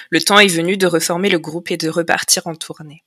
Le 0.09 0.21
temps 0.21 0.39
est 0.39 0.47
venu 0.47 0.77
de 0.77 0.87
reformer 0.87 1.29
le 1.29 1.39
groupe 1.39 1.71
et 1.71 1.77
de 1.77 1.89
repartir 1.89 2.47
en 2.47 2.55
tournée. 2.55 3.03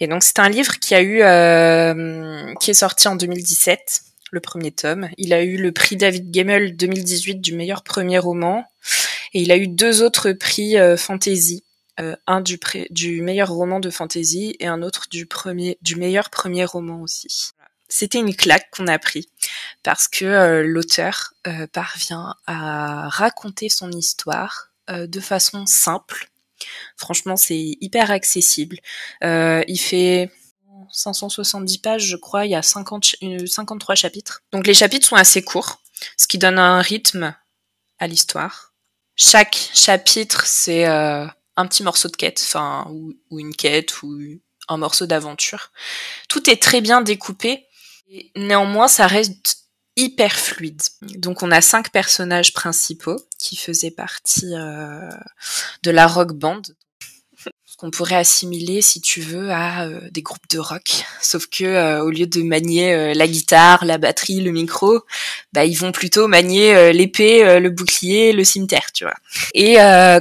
Et 0.00 0.06
donc 0.06 0.22
c'est 0.22 0.38
un 0.38 0.48
livre 0.48 0.78
qui 0.78 0.94
a 0.94 1.02
eu 1.02 1.22
euh, 1.22 2.52
qui 2.60 2.70
est 2.70 2.74
sorti 2.74 3.08
en 3.08 3.16
2017, 3.16 4.02
le 4.32 4.40
premier 4.40 4.72
tome. 4.72 5.08
Il 5.18 5.32
a 5.32 5.42
eu 5.42 5.56
le 5.56 5.72
prix 5.72 5.96
David 5.96 6.34
Gemmel 6.34 6.76
2018 6.76 7.36
du 7.36 7.54
meilleur 7.54 7.82
premier 7.82 8.18
roman 8.18 8.64
et 9.34 9.42
il 9.42 9.52
a 9.52 9.56
eu 9.56 9.68
deux 9.68 10.02
autres 10.02 10.32
prix 10.32 10.78
euh, 10.78 10.96
fantasy 10.96 11.64
euh, 12.00 12.16
un 12.26 12.40
du, 12.40 12.58
du 12.90 13.20
meilleur 13.20 13.50
roman 13.50 13.78
de 13.78 13.90
fantasy 13.90 14.56
et 14.58 14.66
un 14.66 14.82
autre 14.82 15.04
du, 15.10 15.26
premier, 15.26 15.76
du 15.82 15.96
meilleur 15.96 16.30
premier 16.30 16.64
roman 16.64 17.02
aussi. 17.02 17.52
C'était 17.88 18.18
une 18.18 18.34
claque 18.34 18.70
qu'on 18.70 18.86
a 18.86 18.98
pris 18.98 19.28
parce 19.82 20.08
que 20.08 20.24
euh, 20.24 20.62
l'auteur 20.62 21.34
parvient 21.72 22.34
à 22.46 23.10
raconter 23.10 23.68
son 23.68 23.92
histoire 23.92 24.70
de 24.88 25.20
façon 25.20 25.66
simple. 25.66 26.31
Franchement, 26.96 27.36
c'est 27.36 27.76
hyper 27.80 28.10
accessible. 28.10 28.78
il 29.22 29.78
fait 29.80 30.30
570 30.92 31.78
pages, 31.78 32.04
je 32.04 32.16
crois. 32.16 32.46
Il 32.46 32.50
y 32.50 32.54
a 32.54 32.62
50, 32.62 33.16
53 33.46 33.94
chapitres. 33.94 34.42
Donc 34.52 34.66
les 34.66 34.74
chapitres 34.74 35.06
sont 35.06 35.16
assez 35.16 35.42
courts, 35.42 35.82
ce 36.16 36.26
qui 36.26 36.38
donne 36.38 36.58
un 36.58 36.80
rythme 36.80 37.34
à 37.98 38.06
l'histoire. 38.06 38.74
Chaque 39.16 39.70
chapitre, 39.74 40.46
c'est 40.46 40.84
un 40.86 41.66
petit 41.66 41.82
morceau 41.82 42.08
de 42.08 42.16
quête, 42.16 42.42
ou, 42.90 43.14
une 43.38 43.54
quête, 43.54 44.02
ou 44.02 44.18
un 44.68 44.76
morceau 44.76 45.06
d'aventure. 45.06 45.70
Tout 46.28 46.48
est 46.48 46.60
très 46.60 46.80
bien 46.80 47.00
découpé, 47.00 47.66
néanmoins, 48.36 48.88
ça 48.88 49.06
reste 49.06 49.61
hyper 49.96 50.32
fluide. 50.32 50.82
Donc, 51.02 51.42
on 51.42 51.50
a 51.50 51.60
cinq 51.60 51.90
personnages 51.90 52.52
principaux 52.52 53.20
qui 53.38 53.56
faisaient 53.56 53.90
partie 53.90 54.54
euh, 54.54 55.10
de 55.82 55.90
la 55.90 56.06
rock 56.06 56.32
band. 56.32 56.62
qu'on 57.76 57.90
pourrait 57.90 58.16
assimiler, 58.16 58.80
si 58.80 59.00
tu 59.00 59.20
veux, 59.20 59.50
à 59.50 59.86
euh, 59.86 60.00
des 60.12 60.22
groupes 60.22 60.48
de 60.50 60.60
rock. 60.60 61.04
Sauf 61.20 61.48
que 61.48 61.64
euh, 61.64 62.04
au 62.04 62.10
lieu 62.10 62.26
de 62.26 62.42
manier 62.42 63.12
la 63.12 63.26
guitare, 63.26 63.84
la 63.84 63.98
batterie, 63.98 64.40
le 64.40 64.52
micro, 64.52 65.00
bah 65.52 65.64
ils 65.64 65.74
vont 65.74 65.90
plutôt 65.90 66.28
manier 66.28 66.92
l'épée, 66.92 67.58
le 67.58 67.70
bouclier, 67.70 68.32
le 68.32 68.44
cimetière, 68.44 68.92
tu 68.92 69.04
vois. 69.04 69.16
Et 69.54 69.76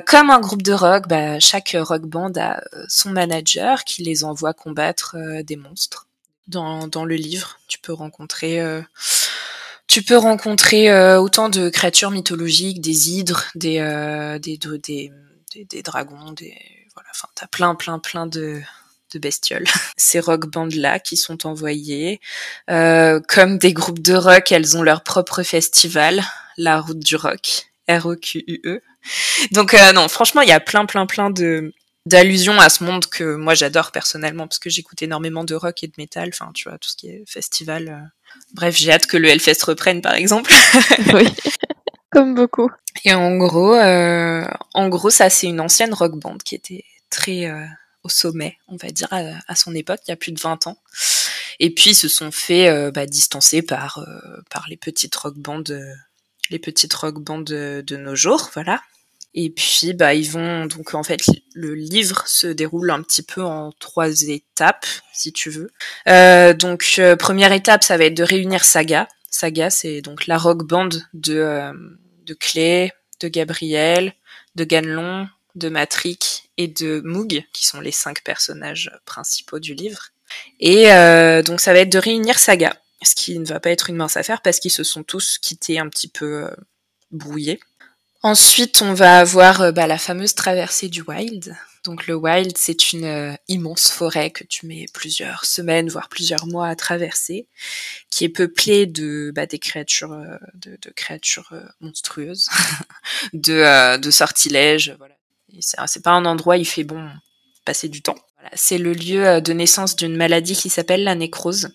comme 0.08 0.32
un 0.32 0.40
groupe 0.40 0.64
de 0.64 0.74
rock, 0.74 1.08
bah, 1.08 1.40
chaque 1.40 1.78
rock 1.80 2.02
band 2.04 2.34
a 2.36 2.62
son 2.88 3.12
manager 3.12 3.84
qui 3.84 4.02
les 4.04 4.24
envoie 4.24 4.54
combattre 4.54 5.16
des 5.44 5.56
monstres. 5.56 6.08
Dans, 6.48 6.88
dans 6.88 7.06
le 7.06 7.16
livre, 7.16 7.60
tu 7.68 7.78
peux 7.78 7.94
rencontrer 7.94 8.60
tu 9.92 10.04
peux 10.04 10.18
rencontrer 10.18 11.16
autant 11.18 11.50
de 11.50 11.70
créatures 11.70 12.12
mythologiques, 12.12 12.80
des 12.82 13.10
hydres, 13.12 13.46
des, 13.56 13.80
des, 14.42 14.58
des, 14.58 15.12
des, 15.54 15.66
des 15.66 15.84
dragons, 15.84 16.32
des 16.32 16.56
voilà, 16.94 17.10
enfin, 17.12 17.28
t'as 17.36 17.48
plein, 17.48 17.76
plein, 17.76 18.00
plein 18.00 18.28
de, 18.28 18.62
de 19.14 19.20
bestioles. 19.20 19.66
Ces 19.98 20.20
rock 20.20 20.48
bands 20.48 20.68
là 20.76 21.00
qui 21.00 21.18
sont 21.18 21.46
envoyées, 21.48 22.20
euh, 22.70 23.20
comme 23.28 23.58
des 23.58 23.74
groupes 23.74 24.02
de 24.02 24.14
rock, 24.14 24.52
elles 24.52 24.78
ont 24.78 24.84
leur 24.84 25.04
propre 25.04 25.44
festival, 25.44 26.22
la 26.58 26.80
route 26.82 27.00
du 27.00 27.16
rock, 27.16 27.72
R-O-Q-U-E. 27.88 28.82
Donc 29.52 29.74
euh, 29.74 29.94
non, 29.94 30.08
franchement, 30.08 30.42
il 30.42 30.50
y 30.50 30.54
a 30.54 30.60
plein, 30.60 30.86
plein, 30.86 31.06
plein 31.06 31.30
de 31.30 31.74
d'allusions 32.06 32.60
à 32.60 32.70
ce 32.70 32.84
monde 32.84 33.06
que 33.06 33.36
moi 33.36 33.54
j'adore 33.54 33.92
personnellement 33.92 34.48
parce 34.48 34.60
que 34.60 34.70
j'écoute 34.70 35.02
énormément 35.02 35.44
de 35.44 35.56
rock 35.56 35.84
et 35.84 35.88
de 35.88 35.94
métal, 35.98 36.30
enfin 36.34 36.52
tu 36.54 36.68
vois 36.68 36.78
tout 36.78 36.90
ce 36.90 36.96
qui 36.96 37.10
est 37.10 37.24
festival. 37.28 37.90
Euh. 37.90 38.08
Bref, 38.54 38.76
j'ai 38.78 38.92
hâte 38.92 39.06
que 39.08 39.18
le 39.18 39.30
Hellfest 39.30 39.64
reprenne 39.64 40.02
par 40.02 40.14
exemple. 40.14 40.52
oui. 41.14 41.28
Comme 42.12 42.36
beaucoup. 42.36 42.70
Et 43.06 43.14
en 43.14 43.38
gros, 43.38 43.74
euh, 43.74 44.46
en 44.74 44.90
gros, 44.90 45.10
ça 45.10 45.30
c'est 45.30 45.48
une 45.48 45.62
ancienne 45.62 45.94
rock 45.94 46.20
band 46.20 46.38
qui 46.38 46.56
était 46.56 46.84
très 47.10 47.46
euh, 47.46 47.66
au 48.04 48.10
sommet, 48.10 48.58
on 48.68 48.76
va 48.78 48.90
dire, 48.90 49.08
à, 49.12 49.56
son 49.56 49.76
époque, 49.76 50.00
il 50.08 50.12
y 50.12 50.14
a 50.14 50.18
plus 50.18 50.32
de 50.32 50.40
20 50.40 50.68
ans. 50.68 50.78
Et 51.60 51.74
puis 51.74 51.92
ils 51.92 51.96
se 51.96 52.08
sont 52.08 52.32
fait 52.32 52.70
euh, 52.70 52.92
bah, 52.92 53.06
distancer 53.06 53.62
par 53.62 54.00
euh, 54.00 54.42
par 54.50 54.66
les 54.68 54.78
petites 54.78 55.16
rock 55.16 55.38
bands, 55.38 55.64
les 56.50 56.60
petites 56.60 56.94
rock 56.94 57.20
bands 57.20 57.40
de, 57.40 57.84
de, 57.86 57.98
nos 57.98 58.16
jours, 58.16 58.50
voilà. 58.54 58.82
Et 59.34 59.50
puis 59.50 59.94
bah 59.94 60.14
ils 60.14 60.30
vont 60.30 60.66
donc 60.66 60.94
en 60.94 61.04
fait 61.04 61.22
le 61.54 61.74
livre 61.74 62.24
se 62.28 62.48
déroule 62.48 62.92
un 62.92 63.02
petit 63.02 63.24
peu 63.24 63.42
en 63.42 63.72
trois 63.80 64.24
étapes, 64.24 64.86
si 65.14 65.32
tu 65.32 65.50
veux. 65.50 65.72
donc 66.56 67.02
première 67.18 67.54
étape, 67.54 67.84
ça 67.84 67.98
va 67.98 68.06
être 68.06 68.18
de 68.18 68.24
réunir 68.24 68.64
Saga. 68.64 69.08
Saga, 69.30 69.70
c'est 69.70 70.02
donc 70.02 70.28
la 70.28 70.38
rock 70.38 70.68
band 70.68 70.90
de 71.14 71.72
de 72.26 72.34
Clé, 72.34 72.92
de 73.22 73.28
Gabriel, 73.28 74.14
de 74.56 74.64
Ganlon, 74.64 75.28
de 75.56 75.70
Matrick 75.70 76.50
et 76.58 76.68
de 76.68 77.02
Moog, 77.04 77.44
qui 77.54 77.66
sont 77.66 77.82
les 77.82 77.92
cinq 77.92 78.24
personnages 78.24 78.92
principaux 79.06 79.60
du 79.60 79.74
livre. 79.74 80.10
Et 80.60 80.92
euh, 80.92 81.42
donc 81.42 81.60
ça 81.60 81.74
va 81.74 81.80
être 81.80 81.92
de 81.92 82.00
réunir 82.00 82.40
Saga, 82.40 82.76
ce 83.02 83.16
qui 83.16 83.38
ne 83.38 83.46
va 83.46 83.60
pas 83.60 83.72
être 83.72 83.90
une 83.90 83.98
mince 83.98 84.18
affaire 84.18 84.42
parce 84.42 84.60
qu'ils 84.60 84.72
se 84.72 84.84
sont 84.84 85.04
tous 85.04 85.38
quittés 85.38 85.80
un 85.80 85.90
petit 85.90 86.08
peu 86.08 86.46
euh, 86.46 86.56
brouillés. 87.12 87.60
Ensuite, 88.24 88.82
on 88.82 88.94
va 88.94 89.20
avoir 89.20 89.62
euh, 89.62 89.72
bah, 89.72 89.88
la 89.88 89.98
fameuse 89.98 90.36
traversée 90.36 90.90
du 90.90 91.02
Wild, 91.02 91.56
donc 91.84 92.06
le 92.06 92.14
wild, 92.14 92.58
c'est 92.58 92.94
une 92.94 93.06
euh, 93.06 93.34
immense 93.48 93.90
forêt 93.90 94.30
que 94.30 94.44
tu 94.44 94.68
mets 94.68 94.86
plusieurs 94.94 95.46
semaines, 95.46 95.90
voire 95.90 96.10
plusieurs 96.10 96.46
mois 96.46 96.68
à 96.68 96.76
traverser, 96.76 97.48
qui 98.12 98.24
est 98.24 98.30
peuplée 98.30 98.86
de 98.86 99.32
bah, 99.34 99.48
des 99.48 99.58
créatures, 99.58 100.14
euh, 100.14 100.38
de, 100.54 100.78
créatures 100.96 101.50
euh, 101.54 101.64
monstrueuses, 101.80 102.50
de, 103.34 103.98
de 103.98 104.12
sortilèges. 104.12 104.96
Voilà. 105.00 105.16
C'est 105.60 106.04
pas 106.04 106.12
un 106.12 106.26
endroit 106.26 106.56
où 106.56 106.60
il 106.60 106.66
fait 106.66 106.84
bon 106.84 107.10
passer 107.66 107.90
du 107.90 108.02
temps. 108.02 108.18
C'est 108.54 108.78
le 108.78 108.94
lieu 108.94 109.42
de 109.42 109.54
naissance 109.54 109.96
d'une 109.96 110.16
maladie 110.16 110.56
qui 110.56 110.70
s'appelle 110.70 111.04
la 111.04 111.16
nécrose 111.16 111.70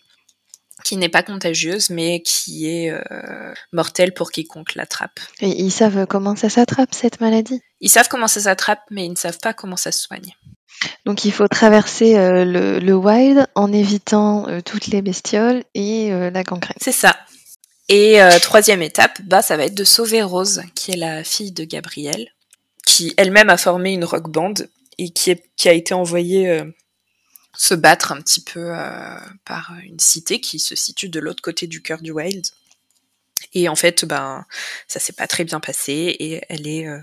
qui 0.85 0.97
n'est 0.97 1.09
pas 1.09 1.23
contagieuse, 1.23 1.91
mais 1.91 2.21
qui 2.23 2.69
est 2.69 2.91
euh, 2.91 3.55
mortelle 3.73 4.13
pour 4.13 4.31
quiconque 4.31 4.75
l'attrape. 4.75 5.19
Et 5.41 5.49
ils 5.49 5.73
savent 5.73 6.07
comment 6.07 6.37
ça 6.37 6.49
s'attrape, 6.49 6.95
cette 6.95 7.21
maladie? 7.21 7.61
Ils 7.81 7.89
savent 7.89 8.09
comment 8.09 8.29
ça 8.29 8.41
s'attrape, 8.41 8.83
mais 8.91 9.07
ils 9.07 9.11
ne 9.11 9.17
savent 9.17 9.39
pas 9.39 9.55
comment 9.55 9.77
ça 9.77 9.93
se 9.93 10.03
soigne. 10.03 10.33
Donc 11.07 11.25
il 11.25 11.33
faut 11.33 11.49
traverser 11.49 12.17
euh, 12.17 12.45
le, 12.45 12.95
wild 12.95 13.47
en 13.55 13.73
évitant 13.73 14.47
euh, 14.49 14.61
toutes 14.61 14.89
les 14.89 15.01
bestioles 15.01 15.65
et 15.75 16.11
la 16.11 16.43
gangrène. 16.43 16.77
C'est 16.81 16.93
ça. 16.93 17.17
Et 17.89 18.19
troisième 18.43 18.83
étape, 18.83 19.21
bah, 19.23 19.43
ça 19.43 19.57
va 19.57 19.65
être 19.65 19.75
de 19.77 19.85
sauver 19.85 20.21
Rose, 20.21 20.63
qui 20.75 20.91
est 20.91 20.97
la 20.97 21.23
fille 21.23 21.53
de 21.53 21.63
Gabriel, 21.63 22.29
qui 22.85 23.15
elle-même 23.17 23.49
a 23.49 23.57
formé 23.57 23.93
une 23.93 24.05
rock 24.05 24.29
band 24.29 24.55
et 24.99 25.11
qui, 25.11 25.31
est, 25.31 25.45
qui 25.57 25.69
a 25.69 25.73
été 25.73 25.95
envoyée 25.95 26.63
se 27.57 27.75
battre 27.75 28.13
un 28.13 28.21
petit 28.21 28.43
peu 28.43 28.71
euh, 28.73 29.19
par 29.45 29.73
une 29.83 29.99
cité 29.99 30.41
qui 30.41 30.59
se 30.59 30.75
situe 30.75 31.09
de 31.09 31.21
l'autre 31.21 31.43
côté 31.43 31.67
du 31.67 31.83
cœur 31.83 32.01
du 32.01 32.11
Wild. 32.11 32.47
Et 33.55 33.69
en 33.69 33.77
fait, 33.77 34.05
ben, 34.05 34.45
ça 34.89 35.01
s'est 35.01 35.13
pas 35.13 35.27
très 35.27 35.45
bien 35.45 35.61
passé 35.61 36.17
et 36.19 36.43
elle 36.49 36.67
est 36.67 36.87
euh, 36.87 37.01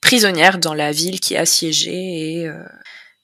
prisonnière 0.00 0.58
dans 0.58 0.74
la 0.74 0.92
ville 0.92 1.20
qui 1.20 1.34
est 1.34 1.38
assiégée 1.38 2.40
et 2.40 2.48
euh, 2.48 2.64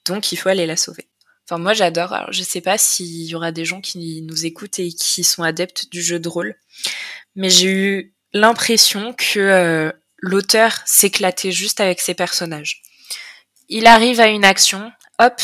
donc 0.05 0.31
il 0.31 0.37
faut 0.37 0.49
aller 0.49 0.65
la 0.65 0.77
sauver. 0.77 1.07
Enfin, 1.45 1.57
moi 1.57 1.73
j'adore. 1.73 2.13
Alors, 2.13 2.31
je 2.31 2.43
sais 2.43 2.61
pas 2.61 2.77
s'il 2.77 3.25
y 3.25 3.35
aura 3.35 3.51
des 3.51 3.65
gens 3.65 3.81
qui 3.81 4.21
nous 4.21 4.45
écoutent 4.45 4.79
et 4.79 4.89
qui 4.89 5.23
sont 5.23 5.43
adeptes 5.43 5.89
du 5.91 6.01
jeu 6.01 6.19
de 6.19 6.29
rôle, 6.29 6.55
mais 7.35 7.49
j'ai 7.49 7.69
eu 7.69 8.13
l'impression 8.33 9.13
que 9.13 9.93
l'auteur 10.17 10.81
s'éclatait 10.85 11.51
juste 11.51 11.81
avec 11.81 11.99
ses 11.99 12.13
personnages. 12.13 12.81
Il 13.67 13.87
arrive 13.87 14.21
à 14.21 14.27
une 14.27 14.45
action, 14.45 14.91
hop, 15.19 15.41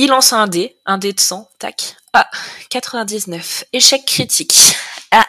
il 0.00 0.08
lance 0.08 0.32
un 0.32 0.46
dé, 0.46 0.78
un 0.86 0.96
dé 0.96 1.12
de 1.12 1.20
100, 1.20 1.46
tac. 1.58 1.94
Ah, 2.14 2.28
99. 2.70 3.64
Échec 3.74 4.06
critique. 4.06 4.74
Ah. 5.10 5.26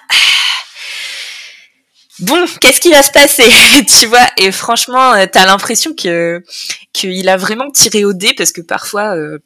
Bon, 2.19 2.45
qu'est-ce 2.61 2.79
qui 2.79 2.89
va 2.89 3.03
se 3.03 3.11
passer? 3.11 3.43
Tu 3.99 4.05
vois 4.05 4.25
Et 4.37 4.53
franchement, 4.53 5.11
euh, 5.11 5.25
t'as 5.29 5.45
l'impression 5.45 5.93
que 5.93 6.41
qu'il 6.93 7.27
a 7.27 7.35
vraiment 7.35 7.69
tiré 7.69 8.05
au 8.05 8.13
dé 8.13 8.33
parce 8.33 8.53
que 8.53 8.61
parfois 8.61 9.13
euh, 9.17 9.39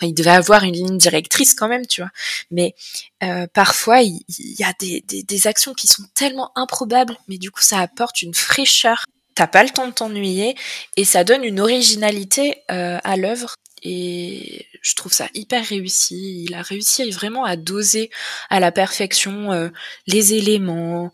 il 0.00 0.14
devait 0.14 0.30
avoir 0.30 0.64
une 0.64 0.72
ligne 0.72 0.96
directrice 0.96 1.52
quand 1.52 1.68
même, 1.68 1.86
tu 1.86 2.00
vois. 2.00 2.10
Mais 2.50 2.74
euh, 3.22 3.46
parfois, 3.52 4.00
il, 4.00 4.22
y 4.38 4.64
a 4.64 4.72
des, 4.80 5.02
des, 5.02 5.46
actions 5.46 5.74
qui 5.74 5.86
sont 5.86 6.04
tellement 6.14 6.50
improbables, 6.56 7.18
mais 7.28 7.36
du 7.36 7.50
coup, 7.50 7.62
ça 7.62 7.80
apporte 7.80 8.22
une 8.22 8.34
fraîcheur. 8.34 9.04
T'as 9.34 9.48
pas 9.48 9.64
le 9.64 9.70
temps 9.70 9.86
de 9.86 9.92
t'ennuyer 9.92 10.56
et 10.96 11.04
ça 11.04 11.24
donne 11.24 11.44
une 11.44 11.60
originalité 11.60 12.62
à 12.68 13.16
l'œuvre 13.18 13.54
et 13.88 14.66
je 14.82 14.94
trouve 14.96 15.12
ça 15.12 15.28
hyper 15.32 15.64
réussi. 15.64 16.42
Il 16.42 16.54
a 16.54 16.62
réussi 16.62 17.08
vraiment 17.12 17.44
à 17.44 17.54
doser 17.54 18.10
à 18.50 18.58
la 18.58 18.72
perfection 18.72 19.52
euh, 19.52 19.68
les 20.08 20.34
éléments, 20.34 21.12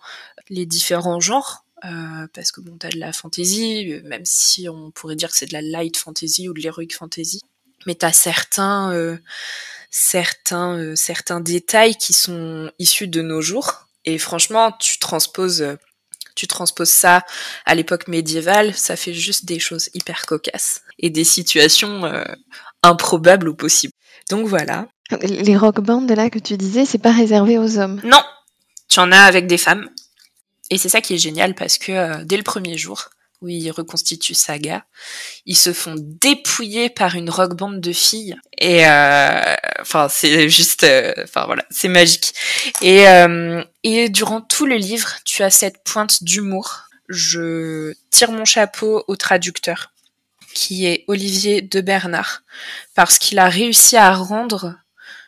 les 0.49 0.65
différents 0.65 1.21
genres. 1.21 1.67
Euh, 1.85 2.27
parce 2.33 2.51
que 2.51 2.63
bon, 2.63 2.79
t'as 2.79 2.89
de 2.89 2.99
la 2.99 3.13
fantasy, 3.13 4.01
même 4.05 4.25
si 4.25 4.71
on 4.71 4.91
pourrait 4.91 5.17
dire 5.17 5.31
que 5.31 5.37
c'est 5.37 5.47
de 5.47 5.53
la 5.53 5.61
light 5.61 5.99
fantasy 5.99 6.49
ou 6.49 6.55
de 6.55 6.63
l'heroic 6.63 6.95
fantasy, 6.95 7.43
mais 7.87 7.95
t'as 7.95 8.13
certains, 8.13 8.91
euh, 8.93 9.19
certains, 9.91 10.97
certains 10.97 11.41
détails 11.41 11.97
qui 11.97 12.15
sont 12.15 12.71
issus 12.79 13.09
de 13.09 13.21
nos 13.21 13.43
jours. 13.43 13.89
Et 14.07 14.17
franchement, 14.17 14.73
tu 14.81 14.99
transposes 14.99 15.77
tu 16.35 16.47
transposes 16.47 16.89
ça 16.89 17.27
à 17.67 17.75
l'époque 17.75 18.09
médiévale, 18.09 18.75
ça 18.75 18.97
fait 18.97 19.13
juste 19.13 19.45
des 19.45 19.59
choses 19.59 19.91
hyper 19.93 20.25
cocasses 20.25 20.81
et 21.03 21.11
des 21.11 21.25
situations 21.25 22.05
euh, 22.05 22.25
improbables 22.83 23.49
ou 23.49 23.55
possibles. 23.55 23.93
Donc 24.31 24.47
voilà. 24.47 24.87
Les 25.23 25.57
rock 25.57 25.81
bands 25.81 26.07
là 26.07 26.31
que 26.31 26.39
tu 26.39 26.57
disais, 26.57 26.85
c'est 26.85 26.99
pas 26.99 27.13
réservé 27.13 27.59
aux 27.59 27.79
hommes. 27.79 28.01
Non, 28.05 28.23
tu 28.89 29.01
en 29.01 29.13
as 29.13 29.23
avec 29.23 29.47
des 29.47 29.59
femmes. 29.59 29.89
Et 30.71 30.79
c'est 30.79 30.89
ça 30.89 31.01
qui 31.01 31.15
est 31.15 31.19
génial 31.19 31.55
parce 31.55 31.77
que 31.77 31.93
euh, 31.93 32.25
dès 32.25 32.37
le 32.37 32.43
premier 32.43 32.79
jour, 32.79 33.11
où 33.43 33.49
ils 33.49 33.73
reconstituent 33.73 34.35
Saga. 34.35 34.85
Ils 35.47 35.57
se 35.57 35.73
font 35.73 35.97
dépouiller 35.99 36.89
par 36.89 37.17
une 37.17 37.29
rock 37.29 37.55
band 37.57 37.73
de 37.73 37.93
filles 37.93 38.37
et 38.57 38.87
euh, 38.87 39.41
enfin 39.81 40.07
c'est 40.09 40.49
juste, 40.49 40.85
euh, 40.85 41.13
enfin 41.25 41.47
voilà, 41.47 41.65
c'est 41.69 41.89
magique. 41.89 42.33
Et 42.83 43.05
et 43.83 44.09
durant 44.11 44.41
tout 44.41 44.65
le 44.65 44.77
livre, 44.77 45.17
tu 45.25 45.43
as 45.43 45.51
cette 45.51 45.83
pointe 45.83 46.23
d'humour. 46.23 46.85
Je 47.09 47.93
tire 48.11 48.31
mon 48.31 48.45
chapeau 48.45 49.03
au 49.09 49.17
traducteur 49.17 49.92
qui 50.55 50.87
est 50.87 51.05
Olivier 51.09 51.63
de 51.63 51.81
Bernard 51.81 52.43
parce 52.95 53.19
qu'il 53.19 53.39
a 53.39 53.49
réussi 53.49 53.97
à 53.97 54.13
rendre 54.13 54.77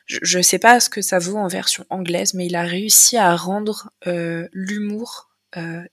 je 0.07 0.37
ne 0.37 0.43
sais 0.43 0.59
pas 0.59 0.81
ce 0.81 0.91
que 0.91 1.01
ça 1.01 1.19
vaut 1.19 1.39
en 1.39 1.49
version 1.49 1.87
anglaise, 1.89 2.35
mais 2.35 2.45
il 2.45 2.57
a 2.57 2.63
réussi 2.63 3.17
à 3.17 3.35
rendre 3.35 3.89
l'humour 4.05 5.31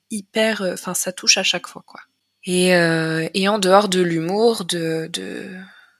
hyper, 0.09 0.61
enfin 0.73 0.93
ça 0.93 1.13
touche 1.13 1.37
à 1.37 1.43
chaque 1.43 1.67
fois 1.67 1.83
quoi. 1.87 2.01
Et, 2.45 2.75
euh, 2.75 3.27
en 3.47 3.59
dehors 3.59 3.89
de 3.89 4.01
l'humour, 4.01 4.65
de, 4.65 5.09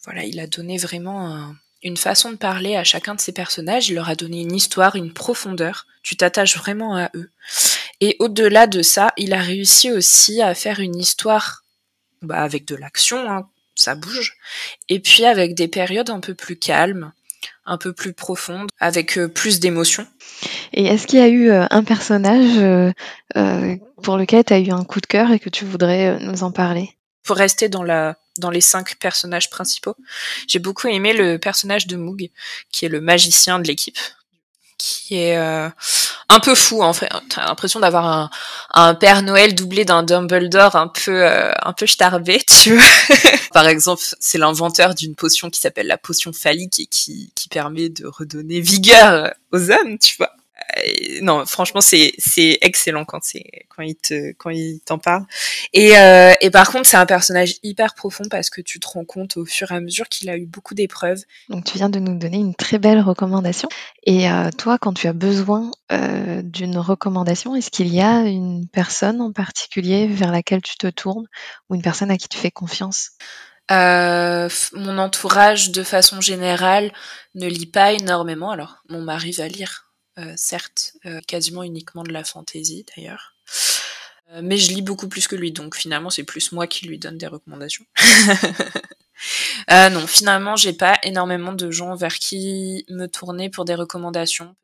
voilà, 0.04 0.24
il 0.24 0.40
a 0.40 0.48
donné 0.48 0.78
vraiment 0.78 1.54
une 1.84 1.98
façon 1.98 2.32
de 2.32 2.36
parler 2.36 2.76
à 2.76 2.84
chacun 2.84 3.16
de 3.16 3.22
ses 3.22 3.32
personnages. 3.32 3.90
Il 3.90 3.96
leur 3.96 4.10
a 4.10 4.16
donné 4.16 4.42
une 4.42 4.56
histoire, 4.56 4.96
une 4.96 5.14
profondeur. 5.14 5.86
Tu 6.04 6.16
t'attaches 6.16 6.58
vraiment 6.58 6.96
à 6.98 7.10
eux. 7.16 7.30
Et 8.00 8.16
au-delà 8.20 8.66
de 8.66 8.82
ça, 8.82 9.14
il 9.18 9.34
a 9.34 9.40
réussi 9.40 9.92
aussi 9.92 10.42
à 10.42 10.56
faire 10.56 10.80
une 10.80 10.98
histoire 10.98 11.61
bah, 12.22 12.42
avec 12.42 12.66
de 12.66 12.76
l'action. 12.76 13.30
Hein. 13.30 13.48
ça 13.76 13.96
bouge. 13.96 14.38
Et 14.90 15.00
puis 15.00 15.26
avec 15.26 15.56
des 15.56 15.68
périodes 15.68 16.10
un 16.10 16.20
peu 16.20 16.34
plus 16.34 16.58
calmes, 16.58 17.12
un 17.66 17.78
peu 17.78 17.94
plus 17.94 18.14
profondes, 18.14 18.70
avec 18.80 19.20
plus 19.34 19.60
d'émotions. 19.60 20.08
Et 20.74 20.86
est-ce 20.86 21.08
qu'il 21.08 21.20
y 21.20 21.24
a 21.24 21.28
eu 21.28 21.52
un 21.52 21.84
personnage 21.84 22.96
pour 24.04 24.18
lequel 24.18 24.44
tu 24.44 24.54
as 24.54 24.60
eu 24.60 24.72
un 24.72 24.84
coup 24.84 25.02
de 25.02 25.08
cœur 25.08 25.32
et 25.32 25.40
que 25.40 25.50
tu 25.50 25.66
voudrais 25.66 26.20
nous 26.20 26.44
en 26.44 26.52
parler? 26.52 26.90
Pour 27.24 27.38
rester 27.38 27.70
dans 27.70 27.84
la 27.84 28.18
dans 28.38 28.50
les 28.50 28.62
cinq 28.62 28.96
personnages 28.96 29.50
principaux, 29.50 29.96
j'ai 30.48 30.60
beaucoup 30.60 30.88
aimé 30.88 31.14
le 31.14 31.38
personnage 31.38 31.88
de 31.88 31.96
Moog, 31.96 32.30
qui 32.72 32.86
est 32.86 32.90
le 32.90 33.02
magicien 33.02 33.60
de 33.60 33.68
l'équipe, 33.68 34.00
qui 34.78 35.16
est 35.16 35.38
euh, 35.38 35.70
un 36.32 36.40
peu 36.40 36.56
fou 36.56 36.82
en 36.82 36.94
fait. 36.94 37.10
T'as 37.30 37.46
l'impression 37.46 37.80
d'avoir 37.80 38.06
un, 38.06 38.30
un, 38.74 38.96
Père 38.96 39.22
Noël 39.22 39.56
doublé 39.56 39.86
d'un 39.86 40.04
Dumbledore 40.04 40.76
un 40.76 40.88
peu 40.88 41.24
euh, 41.26 41.52
un 41.62 41.74
peu 41.74 41.88
starbé, 41.88 42.42
tu 42.62 42.76
vois. 42.76 43.18
Par 43.54 43.68
exemple, 43.68 44.04
c'est 44.20 44.38
l'inventeur 44.38 44.96
d'une 44.96 45.16
potion 45.16 45.50
qui 45.50 45.60
s'appelle 45.60 45.88
la 45.88 45.98
potion 45.98 46.34
phallique 46.34 46.80
et 46.80 46.86
qui, 46.86 47.32
qui 47.36 47.50
permet 47.50 47.90
de 47.90 48.06
redonner 48.06 48.62
vigueur 48.62 49.34
aux 49.52 49.72
hommes, 49.72 49.98
tu 50.00 50.16
vois 50.18 50.32
non, 51.22 51.46
franchement, 51.46 51.82
c'est 51.82 52.14
c'est 52.18 52.58
excellent 52.62 53.06
quand 53.06 53.20
c'est 53.24 53.66
quand 53.70 53.84
il 53.84 53.96
te 53.96 54.32
quand 54.34 54.50
il 54.50 54.80
t'en 54.82 54.98
parle. 54.98 55.26
Et 55.74 55.98
euh, 55.98 56.34
et 56.42 56.50
par 56.50 56.72
contre, 56.72 56.88
c'est 56.88 56.98
un 56.98 57.06
personnage 57.06 57.56
hyper 57.64 57.94
profond 57.94 58.24
parce 58.30 58.50
que 58.50 58.62
tu 58.62 58.80
te 58.80 58.88
rends 58.88 59.06
compte 59.06 59.38
au 59.38 59.46
fur 59.46 59.72
et 59.72 59.76
à 59.76 59.80
mesure 59.80 60.08
qu'il 60.10 60.30
a 60.30 60.38
eu 60.38 60.46
beaucoup 60.46 60.74
d'épreuves. 60.74 61.22
Donc 61.50 61.66
tu 61.66 61.78
viens 61.78 61.90
de 61.90 62.00
nous 62.00 62.18
donner 62.18 62.38
une 62.38 62.56
très 62.56 62.80
belle 62.80 63.02
recommandation. 63.02 63.70
Et 64.04 64.30
euh, 64.30 64.50
toi, 64.58 64.78
quand 64.78 64.94
tu 64.94 65.08
as 65.08 65.14
besoin 65.14 65.72
euh, 65.92 66.42
d'une 66.44 66.78
recommandation, 66.78 67.56
est-ce 67.56 67.70
qu'il 67.70 67.94
y 67.94 68.02
a 68.02 68.22
une 68.22 68.68
personne 68.68 69.22
en 69.22 69.32
particulier 69.32 70.08
vers 70.08 70.32
laquelle 70.32 70.62
tu 70.62 70.78
te 70.78 70.88
tournes 70.88 71.28
ou 71.70 71.76
une 71.76 71.82
personne 71.82 72.12
à 72.12 72.18
qui 72.18 72.28
tu 72.28 72.38
fais 72.38 72.52
confiance? 72.52 73.12
Euh, 73.72 74.50
mon 74.74 74.98
entourage, 74.98 75.72
de 75.72 75.84
façon 75.84 76.20
générale, 76.20 76.92
ne 77.36 77.48
lit 77.48 77.68
pas 77.68 77.94
énormément. 77.94 78.52
Alors, 78.52 78.84
mon 78.90 79.02
mari 79.02 79.32
va 79.32 79.48
lire 79.48 79.91
euh, 79.91 79.91
certes, 80.36 80.94
euh, 81.06 81.20
quasiment 81.28 81.64
uniquement 81.64 82.04
de 82.04 82.12
la 82.12 82.24
fantaisie 82.24 82.86
d'ailleurs. 82.96 83.36
Euh, 84.32 84.42
mais 84.44 84.58
je 84.58 84.74
lis 84.74 84.82
beaucoup 84.82 85.08
plus 85.08 85.28
que 85.28 85.36
lui, 85.36 85.52
donc 85.52 85.76
finalement 85.76 86.10
c'est 86.10 86.24
plus 86.24 86.52
moi 86.52 86.68
qui 86.68 86.88
lui 86.88 87.00
donne 87.00 87.18
des 87.18 87.28
recommandations. 87.28 87.86
non, 89.70 90.08
finalement 90.08 90.56
j'ai 90.56 90.74
pas 90.74 91.00
énormément 91.04 91.54
de 91.54 91.72
gens 91.72 91.96
vers 91.96 92.16
qui 92.16 92.86
me 92.90 93.08
tourner 93.08 93.50
pour 93.50 93.66
des 93.66 93.76
recommandations. 93.76 94.56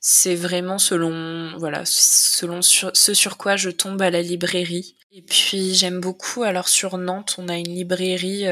C'est 0.00 0.34
vraiment 0.34 0.78
selon 0.78 1.56
voilà 1.58 1.84
selon 1.86 2.60
ce 2.60 3.14
sur 3.14 3.38
quoi 3.38 3.56
je 3.56 3.70
tombe 3.70 4.02
à 4.02 4.10
la 4.10 4.22
librairie. 4.22 4.96
Et 5.12 5.22
puis 5.22 5.74
j'aime 5.74 6.00
beaucoup 6.00 6.42
alors 6.42 6.68
sur 6.68 6.98
Nantes 6.98 7.36
on 7.38 7.48
a 7.48 7.56
une 7.56 7.74
librairie 7.74 8.44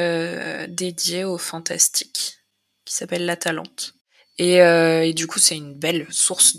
dédiée 0.69 1.25
au 1.25 1.37
fantastique 1.37 2.39
qui 2.85 2.95
s'appelle 2.95 3.27
La 3.27 3.37
Talente. 3.37 3.95
Euh, 4.43 5.03
et, 5.03 5.13
du 5.13 5.27
coup, 5.27 5.39
c'est 5.39 5.57
une 5.57 5.75
belle 5.75 6.07
source 6.11 6.59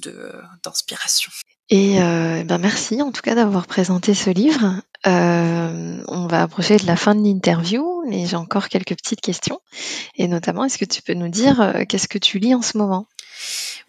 d'inspiration. 0.63 1.31
Et 1.69 2.01
euh, 2.01 2.43
ben 2.43 2.57
merci 2.57 3.01
en 3.01 3.11
tout 3.11 3.21
cas 3.21 3.35
d'avoir 3.35 3.67
présenté 3.67 4.13
ce 4.13 4.29
livre. 4.29 4.81
Euh, 5.07 6.03
on 6.07 6.27
va 6.27 6.43
approcher 6.43 6.77
de 6.77 6.85
la 6.85 6.95
fin 6.95 7.15
de 7.15 7.23
l'interview, 7.23 8.03
mais 8.07 8.27
j'ai 8.27 8.35
encore 8.35 8.69
quelques 8.69 8.95
petites 8.95 9.21
questions. 9.21 9.59
Et 10.17 10.27
notamment, 10.27 10.65
est-ce 10.65 10.77
que 10.77 10.85
tu 10.85 11.01
peux 11.01 11.13
nous 11.13 11.29
dire 11.29 11.73
qu'est-ce 11.89 12.07
que 12.07 12.17
tu 12.17 12.37
lis 12.37 12.53
en 12.53 12.61
ce 12.61 12.77
moment? 12.77 13.07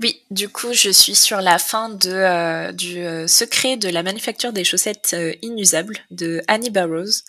Oui, 0.01 0.23
du 0.31 0.49
coup, 0.49 0.73
je 0.73 0.91
suis 0.91 1.15
sur 1.15 1.41
la 1.41 1.59
fin 1.59 1.89
de, 1.89 2.73
du 2.73 3.29
secret 3.29 3.77
de 3.77 3.89
la 3.89 4.03
manufacture 4.03 4.53
des 4.53 4.65
chaussettes 4.65 5.15
inusables 5.43 5.99
de 6.11 6.43
Annie 6.49 6.71
Barrows, 6.71 7.23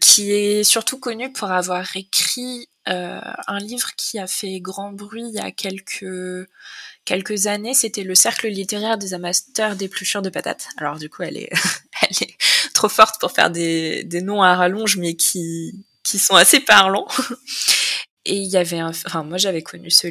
qui 0.00 0.32
est 0.32 0.64
surtout 0.64 0.98
connue 0.98 1.32
pour 1.32 1.50
avoir 1.50 1.86
écrit 1.96 2.68
euh, 2.88 3.20
un 3.46 3.58
livre 3.58 3.90
qui 3.96 4.18
a 4.18 4.26
fait 4.26 4.60
grand 4.60 4.92
bruit 4.92 5.24
il 5.28 5.34
y 5.34 5.40
a 5.40 5.50
quelques 5.50 6.48
quelques 7.04 7.46
années, 7.46 7.74
c'était 7.74 8.02
le 8.02 8.14
cercle 8.14 8.48
littéraire 8.48 8.98
des 8.98 9.14
amateurs 9.14 9.76
d'épluchures 9.76 10.22
de 10.22 10.30
patates. 10.30 10.68
Alors 10.78 10.98
du 10.98 11.10
coup, 11.10 11.22
elle 11.22 11.36
est 11.36 11.50
elle 12.02 12.28
est 12.28 12.36
trop 12.74 12.88
forte 12.88 13.20
pour 13.20 13.32
faire 13.32 13.50
des, 13.50 14.04
des 14.04 14.22
noms 14.22 14.42
à 14.42 14.54
rallonge, 14.54 14.96
mais 14.96 15.14
qui 15.14 15.84
qui 16.02 16.18
sont 16.18 16.34
assez 16.34 16.60
parlants. 16.60 17.08
Et 18.24 18.36
il 18.36 18.50
y 18.50 18.58
avait 18.58 18.78
un, 18.78 18.90
enfin 18.90 19.22
moi 19.22 19.38
j'avais 19.38 19.62
connu 19.62 19.90
ce, 19.90 20.06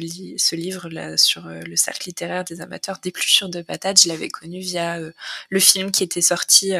livre 0.56 0.88
là 0.88 1.16
sur 1.16 1.46
euh, 1.46 1.60
le 1.60 1.76
cercle 1.76 2.08
littéraire 2.08 2.42
des 2.42 2.60
amateurs 2.60 2.98
d'épluchures 3.00 3.48
de 3.48 3.62
patates. 3.62 4.02
Je 4.02 4.08
l'avais 4.08 4.28
connu 4.28 4.58
via 4.58 4.98
euh, 4.98 5.12
le 5.50 5.60
film 5.60 5.92
qui 5.92 6.02
était 6.02 6.20
sorti, 6.20 6.72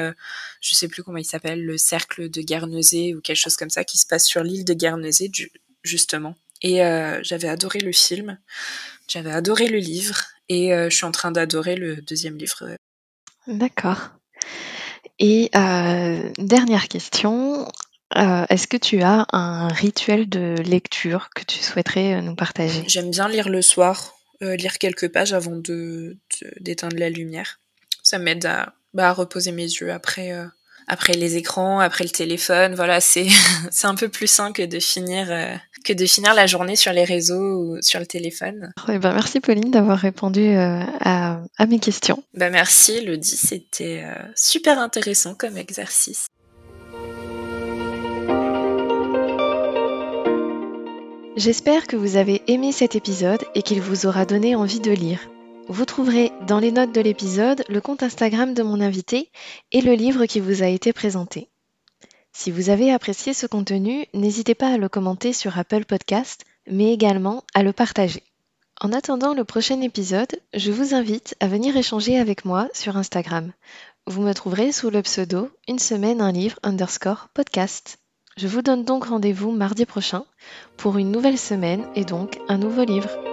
je 0.61 0.75
sais 0.75 0.89
plus 0.89 1.03
comment 1.05 1.19
il 1.19 1.25
s'appelle, 1.25 1.65
le 1.65 1.79
cercle 1.79 2.29
de 2.29 2.41
Guernesey 2.41 3.15
ou 3.15 3.21
quelque 3.21 3.37
chose 3.37 3.57
comme 3.57 3.71
ça, 3.71 3.85
qui 3.85 3.99
se 3.99 4.07
passe 4.07 4.27
sur 4.27 4.43
l'île 4.43 4.65
de 4.65 4.75
Guernesey. 4.75 5.31
Justement. 5.83 6.35
Et 6.63 6.85
euh, 6.85 7.21
j'avais 7.23 7.49
adoré 7.49 7.81
le 7.81 7.93
film, 7.93 8.39
j'avais 9.07 9.31
adoré 9.31 9.69
le 9.69 9.79
livre, 9.79 10.25
et 10.49 10.75
euh, 10.75 10.91
je 10.91 10.97
suis 10.97 11.05
en 11.05 11.13
train 11.13 11.31
d'adorer 11.31 11.77
le 11.77 11.97
deuxième 11.97 12.37
livre. 12.37 12.65
D'accord. 13.47 14.11
Et 15.19 15.51
euh, 15.55 16.31
dernière 16.39 16.89
question, 16.89 17.69
est-ce 18.15 18.67
que 18.67 18.77
tu 18.77 19.03
as 19.03 19.27
un 19.33 19.69
rituel 19.69 20.29
de 20.29 20.55
lecture 20.65 21.31
que 21.35 21.45
tu 21.45 21.59
souhaiterais 21.59 22.23
nous 22.23 22.35
partager? 22.35 22.83
J'aime 22.87 23.11
bien 23.11 23.29
lire 23.29 23.49
le 23.49 23.63
soir, 23.63 24.15
lire 24.41 24.79
quelques 24.79 25.13
pages 25.13 25.33
avant 25.33 25.57
de 25.57 26.17
d'éteindre 26.61 26.97
la 26.97 27.11
lumière. 27.11 27.61
Ça 28.03 28.19
m'aide 28.19 28.47
à, 28.47 28.75
bah, 28.95 29.09
à, 29.09 29.13
reposer 29.13 29.53
mes 29.53 29.65
yeux 29.65 29.93
après 29.93 30.33
après 30.87 31.13
les 31.13 31.37
écrans, 31.37 31.81
après 31.81 32.05
le 32.05 32.11
téléphone. 32.11 32.75
Voilà, 32.75 33.01
c'est 33.01 33.27
c'est 33.71 33.87
un 33.87 33.95
peu 33.95 34.09
plus 34.09 34.29
sain 34.29 34.53
que 34.53 34.63
de 34.63 34.79
finir 34.81 35.31
que 35.89 35.95
de 35.95 36.05
finir 36.05 36.35
la 36.35 36.47
journée 36.47 36.77
sur 36.77 36.93
les 36.93 37.05
réseaux 37.05 37.63
ou 37.63 37.79
sur 37.81 37.99
le 37.99 38.05
téléphone. 38.05 38.73
Eh 38.89 38.99
ben, 38.99 39.15
merci 39.15 39.41
Pauline 39.41 39.71
d'avoir 39.71 39.99
répondu 39.99 40.41
euh, 40.41 40.83
à, 41.01 41.41
à, 41.57 41.67
mes 41.67 41.79
questions. 41.79 42.23
Ben 42.35 42.53
merci 42.53 43.01
Lodi, 43.01 43.37
c'était 43.37 44.03
euh, 44.05 44.15
super 44.35 44.79
intéressant 44.79 45.35
comme 45.35 45.57
exercice. 45.57 46.27
J'espère 51.37 51.87
que 51.87 51.97
vous 51.97 52.17
avez 52.17 52.43
aimé 52.49 52.73
cet 52.73 52.95
épisode 52.95 53.43
et 53.55 53.63
qu'il 53.63 53.81
vous 53.81 54.05
aura 54.05 54.27
donné 54.27 54.57
envie 54.57 54.81
de 54.81 54.91
lire. 54.91 55.21
Vous 55.69 55.87
trouverez 55.87 56.33
dans 56.47 56.59
les 56.59 56.73
notes 56.73 56.95
de 56.95 57.01
l'épisode 57.01 57.65
le 57.69 57.81
compte 57.81 58.03
Instagram 58.03 58.53
de 58.53 58.63
mon 58.63 58.81
invité 58.81 59.31
et 59.73 59.81
le 59.81 59.95
livre 59.95 60.27
qui 60.27 60.41
vous 60.41 60.63
a 60.63 60.67
été 60.67 60.93
présenté. 60.93 61.49
Si 62.41 62.53
vous 62.53 62.71
avez 62.71 62.93
apprécié 62.93 63.35
ce 63.35 63.49
contenu, 63.49 64.07
n'hésitez 64.15 64.55
pas 64.55 64.69
à 64.69 64.77
le 64.77 64.89
commenter 64.89 65.33
sur 65.33 65.59
Apple 65.59 65.85
Podcast, 65.85 66.45
mais 66.71 66.93
également 66.93 67.43
à 67.53 67.65
le 67.65 67.73
partager. 67.73 68.23
En 68.81 68.93
attendant 68.93 69.35
le 69.35 69.43
prochain 69.43 69.81
épisode, 69.81 70.39
je 70.55 70.71
vous 70.71 70.95
invite 70.95 71.35
à 71.41 71.49
venir 71.49 71.77
échanger 71.77 72.17
avec 72.17 72.45
moi 72.45 72.69
sur 72.73 72.97
Instagram. 72.97 73.51
Vous 74.07 74.23
me 74.23 74.35
trouverez 74.35 74.71
sous 74.71 74.89
le 74.89 75.03
pseudo 75.03 75.51
une 75.67 75.81
semaine 75.81 76.21
un 76.21 76.31
livre 76.31 76.61
underscore 76.63 77.27
podcast. 77.35 77.99
Je 78.37 78.47
vous 78.47 78.63
donne 78.63 78.85
donc 78.85 79.07
rendez-vous 79.07 79.51
mardi 79.51 79.85
prochain 79.85 80.25
pour 80.77 80.97
une 80.97 81.11
nouvelle 81.11 81.39
semaine 81.39 81.89
et 81.97 82.05
donc 82.05 82.39
un 82.47 82.59
nouveau 82.59 82.85
livre. 82.85 83.28